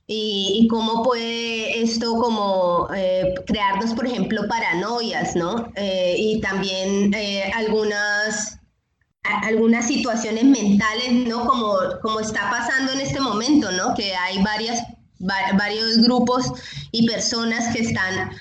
Y, 0.07 0.67
cómo 0.69 1.03
puede 1.03 1.81
esto 1.81 2.15
como 2.15 2.87
eh, 2.95 3.33
crearnos, 3.45 3.93
por 3.93 4.05
ejemplo, 4.05 4.47
paranoias, 4.47 5.35
¿no? 5.35 5.71
Eh, 5.75 6.15
y 6.17 6.39
también 6.41 7.13
eh, 7.13 7.51
algunas, 7.53 8.59
algunas 9.23 9.87
situaciones 9.87 10.45
mentales, 10.45 11.11
¿no? 11.27 11.45
Como, 11.45 11.75
como 12.01 12.21
está 12.21 12.49
pasando 12.49 12.93
en 12.93 13.01
este 13.01 13.19
momento, 13.19 13.71
¿no? 13.71 13.95
Que 13.95 14.15
hay 14.15 14.41
varias, 14.43 14.81
varios 15.19 15.97
grupos 15.97 16.53
y 16.91 17.05
personas 17.07 17.75
que 17.75 17.81
están 17.81 18.31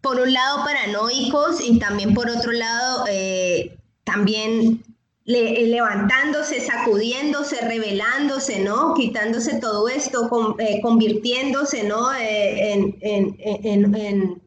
por 0.00 0.20
un 0.20 0.32
lado 0.32 0.64
paranoicos 0.64 1.60
y 1.60 1.78
también 1.78 2.14
por 2.14 2.30
otro 2.30 2.52
lado 2.52 3.04
eh, 3.08 3.76
también 4.04 4.82
eh, 5.26 5.66
levantándose, 5.66 6.60
sacudiéndose, 6.60 7.60
revelándose, 7.62 8.60
¿no? 8.60 8.94
Quitándose 8.94 9.58
todo 9.60 9.88
esto, 9.88 10.30
eh, 10.60 10.80
convirtiéndose, 10.80 11.82
¿no? 11.84 12.14
en, 12.14 12.96
en, 13.00 14.42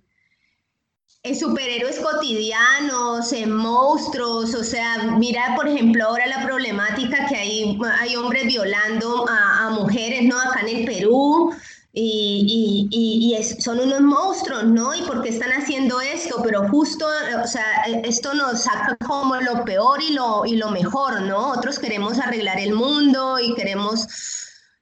superhéroes 1.37 1.99
cotidianos, 1.99 3.33
en 3.33 3.51
monstruos, 3.51 4.55
o 4.55 4.63
sea, 4.63 5.03
mira, 5.17 5.53
por 5.55 5.67
ejemplo, 5.67 6.05
ahora 6.05 6.25
la 6.25 6.43
problemática 6.45 7.27
que 7.27 7.35
hay, 7.35 7.77
hay 7.99 8.15
hombres 8.15 8.45
violando 8.47 9.27
a, 9.29 9.67
a 9.67 9.69
mujeres, 9.71 10.23
¿no? 10.23 10.39
Acá 10.39 10.61
en 10.61 10.77
el 10.77 10.85
Perú, 10.85 11.53
y, 12.01 13.37
son 13.59 13.79
unos 13.79 14.01
monstruos, 14.01 14.65
¿no? 14.65 14.93
¿Y 14.93 15.01
por 15.03 15.21
qué 15.21 15.29
están 15.29 15.51
haciendo 15.51 15.99
esto? 16.01 16.41
Pero 16.43 16.67
justo, 16.69 17.05
o 17.43 17.47
sea, 17.47 17.83
esto 18.03 18.33
nos 18.33 18.63
saca 18.63 18.97
como 19.05 19.35
lo 19.37 19.63
peor 19.65 20.01
y 20.01 20.13
lo, 20.13 20.45
y 20.45 20.55
lo 20.55 20.71
mejor, 20.71 21.21
¿no? 21.21 21.51
Otros 21.51 21.79
queremos 21.79 22.19
arreglar 22.19 22.59
el 22.59 22.73
mundo 22.73 23.39
y 23.39 23.53
queremos 23.55 24.07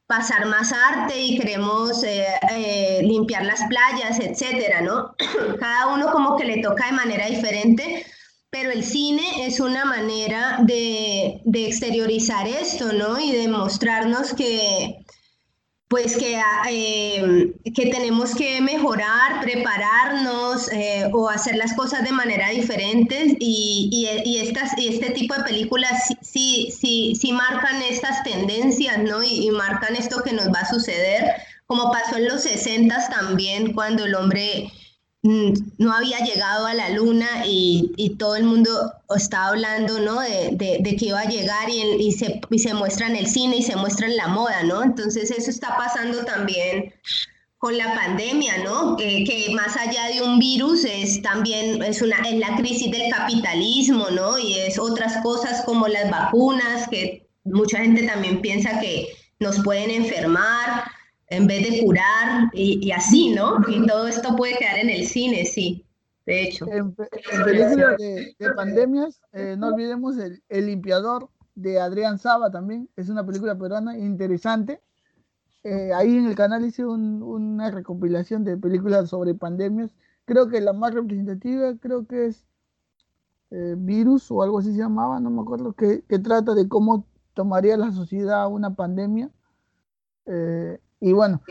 pasar 0.08 0.46
más 0.46 0.72
arte 0.72 1.20
y 1.20 1.38
queremos 1.38 2.04
eh, 2.04 2.26
eh, 2.50 3.02
limpiar 3.04 3.44
las 3.44 3.62
playas, 3.68 4.20
etcétera, 4.20 4.82
¿no? 4.82 5.14
Cada 5.60 5.88
uno 5.88 6.12
como 6.12 6.38
que 6.38 6.46
le 6.46 6.62
toca 6.62 6.86
de 6.86 6.94
manera 6.94 7.28
diferente, 7.28 8.06
pero 8.50 8.72
el 8.72 8.84
cine 8.84 9.46
es 9.46 9.60
una 9.60 9.84
manera 9.84 10.60
de, 10.62 11.42
de 11.44 11.68
exteriorizar 11.68 12.48
esto, 12.48 12.94
¿no? 12.94 13.20
Y 13.20 13.34
de 13.34 13.50
mostrarnos 13.50 14.34
que 14.34 14.97
pues 15.88 16.18
que, 16.18 16.42
eh, 16.70 17.54
que 17.74 17.86
tenemos 17.88 18.36
que 18.36 18.60
mejorar, 18.60 19.40
prepararnos 19.42 20.70
eh, 20.74 21.10
o 21.14 21.30
hacer 21.30 21.56
las 21.56 21.74
cosas 21.76 22.04
de 22.04 22.12
manera 22.12 22.50
diferente 22.50 23.38
y, 23.40 23.90
y, 24.26 24.38
estas, 24.38 24.78
y 24.78 24.90
este 24.90 25.12
tipo 25.12 25.34
de 25.34 25.44
películas 25.44 26.14
sí, 26.22 26.74
sí, 26.78 27.14
sí, 27.20 27.32
marcan 27.32 27.82
estas 27.84 28.22
tendencias, 28.24 28.98
¿no? 29.00 29.24
Y, 29.24 29.50
marcan 29.52 29.96
esto 29.96 30.24
que 30.24 30.34
nos 30.34 30.48
va 30.48 30.60
a 30.60 30.70
suceder, 30.70 31.36
como 31.68 31.90
pasó 31.90 32.18
en 32.18 32.28
los 32.28 32.42
60 32.42 33.10
también, 33.10 33.74
cuando 33.74 34.04
el 34.04 34.16
hombre 34.16 34.70
no 35.24 35.94
había 35.94 36.20
llegado 36.20 36.66
a 36.68 36.74
la 36.74 36.90
luna 36.90 37.44
y, 37.46 38.16
todo 38.18 38.36
el 38.36 38.44
mundo 38.44 38.70
estaba 39.16 39.50
hablando, 39.50 40.00
¿no? 40.00 40.20
De, 40.22 40.96
que 40.98 41.06
iba 41.06 41.22
a 41.22 41.30
llegar 41.30 41.70
y, 41.70 42.12
se, 42.12 42.40
se, 42.58 42.74
muestra 42.74 43.08
en 43.08 43.16
el 43.16 43.28
cine 43.28 43.58
y 43.58 43.64
se 43.64 43.76
muestra 43.76 44.08
en 44.08 44.18
la 44.18 44.28
moda, 44.28 44.64
¿no? 44.64 44.84
Entonces 44.84 45.32
eso 45.32 45.50
está 45.50 45.76
pasando 45.78 46.24
también 46.26 46.94
con 47.58 47.76
la 47.76 47.96
pandemia, 47.96 48.64
¿no? 48.64 48.96
que 48.98 49.52
más 49.56 49.76
allá 49.76 50.10
de 50.14 50.22
un 50.22 50.38
virus 50.38 50.86
es 50.86 51.24
también 51.24 51.82
es 51.82 52.04
una 52.04 52.18
es 52.18 52.38
la 52.38 52.56
crisis 52.56 52.92
del 52.92 53.12
capitalismo, 53.12 54.10
¿no? 54.12 54.38
Y 54.38 54.54
es 54.60 54.78
otras 54.78 55.18
cosas 55.24 55.64
como 55.66 55.88
las 55.88 56.10
vacunas 56.12 56.88
que 56.88 57.28
mucha 57.44 57.80
gente 57.80 58.04
también 58.04 58.42
piensa 58.42 58.80
que 58.80 59.08
nos 59.40 59.60
pueden 59.64 59.90
enfermar 59.90 60.84
en 61.30 61.48
vez 61.48 61.70
de 61.70 61.84
curar 61.84 62.50
y, 62.54 62.92
así, 62.92 63.34
¿no? 63.34 63.58
Y 63.68 63.86
todo 63.86 64.08
esto 64.08 64.36
puede 64.36 64.58
quedar 64.58 64.78
en 64.80 64.90
el 64.90 65.06
cine, 65.06 65.46
sí, 65.46 65.86
de 66.26 66.44
hecho. 66.44 66.68
En, 66.72 66.94
películas 66.94 67.98
de, 67.98 68.36
pandemias, 68.56 69.22
eh, 69.34 69.56
no 69.58 69.68
olvidemos 69.68 70.16
el, 70.18 70.66
limpiador 70.66 71.30
de 71.56 71.80
Adrián 71.80 72.18
Saba 72.18 72.52
también, 72.52 72.90
es 72.96 73.10
una 73.10 73.26
película 73.26 73.58
peruana 73.58 73.98
interesante. 73.98 74.82
Eh, 75.64 75.92
ahí 75.94 76.16
en 76.16 76.28
el 76.28 76.36
canal 76.36 76.64
hice 76.64 76.86
una 76.86 77.72
recopilación 77.72 78.46
de 78.46 78.56
películas 78.56 79.10
sobre 79.10 79.34
pandemias. 79.34 79.92
Creo 80.24 80.48
que 80.48 80.62
la 80.62 80.72
más 80.72 80.94
representativa 80.94 81.74
creo 81.82 82.08
que 82.08 82.28
es 82.28 82.46
eh, 83.52 83.76
Virus 83.78 84.32
o 84.32 84.44
algo 84.44 84.60
así 84.60 84.72
se 84.72 84.78
llamaba, 84.78 85.20
no 85.20 85.30
me 85.30 85.42
acuerdo, 85.42 85.74
que, 85.74 86.04
trata 86.20 86.54
de 86.54 86.70
cómo 86.70 87.06
tomaría 87.34 87.76
la 87.76 87.92
sociedad 87.92 88.48
una 88.50 88.76
pandemia. 88.76 89.30
Y 91.00 91.14
bueno, 91.14 91.42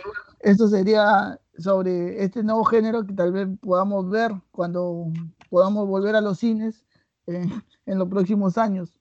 esto 0.40 0.68
sería 0.68 1.40
sobre 1.58 2.22
este 2.22 2.42
nuevo 2.42 2.64
género 2.64 3.04
que 3.06 3.12
tal 3.12 3.32
vez 3.32 3.48
podamos 3.60 4.08
ver 4.10 4.32
cuando 4.50 5.06
podamos 5.50 5.86
volver 5.86 6.14
a 6.16 6.20
los 6.20 6.38
cines 6.38 6.84
en 7.26 7.98
los 7.98 8.08
próximos 8.08 8.58
años. 8.58 8.92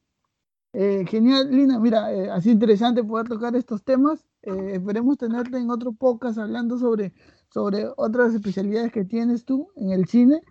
Eh, 0.78 1.06
genial, 1.08 1.50
Lina, 1.52 1.80
mira, 1.80 2.12
eh, 2.12 2.30
así 2.30 2.52
interesante 2.52 3.02
poder 3.02 3.30
tocar 3.30 3.56
estos 3.56 3.84
temas. 3.84 4.26
esperemos 4.42 5.18
tenerte 5.18 5.58
en 5.58 5.70
otro 5.70 5.94
podcast 5.94 6.38
hablando 6.38 6.78
sobre, 6.78 7.14
sobre 7.50 7.88
otras 7.96 8.34
especialidades 8.34 8.92
que 8.92 9.06
tienes 9.06 9.46
tú 9.46 9.70
en 9.78 9.92
el 9.92 10.06
cine. 10.06 10.42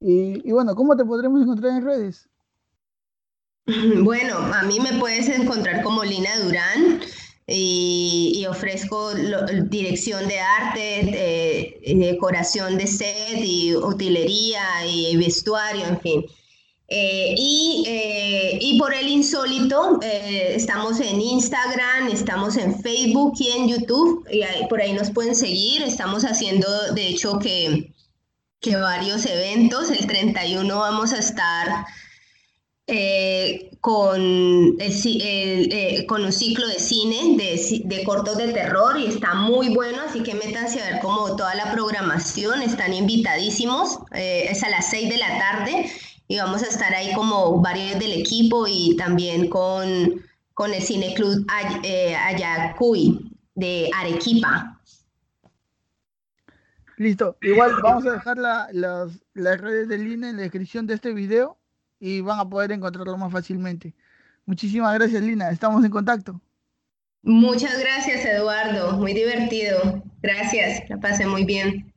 Y, 0.00 0.48
y 0.48 0.52
bueno, 0.52 0.74
¿cómo 0.74 0.96
te 0.96 1.04
podremos 1.04 1.40
encontrar 1.40 1.78
en 1.78 1.84
redes? 1.84 2.28
Bueno, 4.04 4.36
a 4.38 4.62
mí 4.62 4.78
me 4.78 4.98
puedes 5.00 5.28
encontrar 5.28 5.82
como 5.82 6.04
Lina 6.04 6.30
Durán 6.44 7.00
y, 7.46 8.44
ofrezco 8.48 9.14
dirección 9.14 10.26
de 10.28 10.40
arte, 10.40 11.80
decoración 11.84 12.76
de 12.76 12.86
set 12.86 13.38
y 13.42 13.74
utilería 13.74 14.86
y 14.86 15.16
vestuario, 15.16 15.86
en 15.86 16.00
fin. 16.00 16.26
Eh, 16.88 17.34
eh, 17.36 18.58
y, 18.60 18.78
por 18.78 18.94
el 18.94 19.08
insólito, 19.08 19.98
eh, 20.02 20.52
estamos 20.54 21.00
en 21.00 21.20
Instagram, 21.20 22.08
estamos 22.08 22.56
en 22.56 22.80
Facebook 22.80 23.34
y 23.40 23.48
en 23.50 23.68
YouTube, 23.68 24.24
y 24.30 24.42
por 24.68 24.80
ahí 24.80 24.92
nos 24.92 25.10
pueden 25.10 25.34
seguir. 25.34 25.82
Estamos 25.82 26.24
haciendo, 26.24 26.68
de 26.94 27.08
hecho, 27.08 27.38
que, 27.38 27.92
que 28.60 28.76
varios 28.76 29.26
eventos. 29.26 29.90
El 29.90 30.06
31 30.06 30.78
vamos 30.78 31.12
a 31.12 31.18
estar 31.18 31.86
eh, 32.88 33.70
eh, 34.78 36.06
con 36.06 36.24
un 36.24 36.32
ciclo 36.32 36.68
de 36.68 36.78
cine, 36.78 37.36
de, 37.36 38.04
cortos 38.04 38.36
de 38.36 38.52
terror 38.52 38.96
y 38.98 39.06
está 39.06 39.34
muy 39.34 39.74
bueno, 39.74 40.02
así 40.08 40.22
que 40.22 40.34
métanse 40.34 40.80
a 40.80 40.92
ver 40.92 41.00
como 41.00 41.34
toda 41.34 41.54
la 41.56 41.72
programación, 41.72 42.62
están 42.62 42.92
invitadísimos, 42.92 43.98
eh, 44.12 44.46
es 44.50 44.62
a 44.62 44.68
las 44.68 44.88
6 44.90 45.08
de 45.08 45.16
la 45.16 45.38
tarde 45.38 45.90
y 46.28 46.38
vamos 46.38 46.62
a 46.62 46.66
estar 46.66 46.94
ahí 46.94 47.12
como 47.14 47.60
varios 47.60 47.98
del 47.98 48.20
equipo 48.20 48.66
y 48.68 48.96
también 48.96 49.48
con, 49.48 50.22
con 50.54 50.72
el 50.72 50.80
Cine 50.80 51.12
Club 51.14 51.44
Ayacuy 51.48 53.32
de 53.56 53.90
Arequipa. 53.96 54.80
Listo, 56.98 57.36
igual 57.42 57.72
vamos 57.82 58.06
a 58.06 58.12
dejar 58.12 58.38
la, 58.38 58.68
las, 58.72 59.10
las 59.34 59.60
redes 59.60 59.88
de 59.88 59.98
línea 59.98 60.30
en 60.30 60.36
la 60.36 60.42
descripción 60.42 60.86
de 60.86 60.94
este 60.94 61.12
video 61.12 61.58
y 61.98 62.20
van 62.20 62.38
a 62.38 62.48
poder 62.48 62.72
encontrarlo 62.72 63.16
más 63.16 63.32
fácilmente. 63.32 63.94
Muchísimas 64.44 64.94
gracias, 64.94 65.22
Lina. 65.22 65.50
Estamos 65.50 65.84
en 65.84 65.90
contacto. 65.90 66.40
Muchas 67.22 67.78
gracias, 67.80 68.24
Eduardo. 68.24 68.92
Muy 68.98 69.12
divertido. 69.12 70.02
Gracias. 70.22 70.88
La 70.88 70.98
pasé 70.98 71.26
muy 71.26 71.44
bien. 71.44 71.92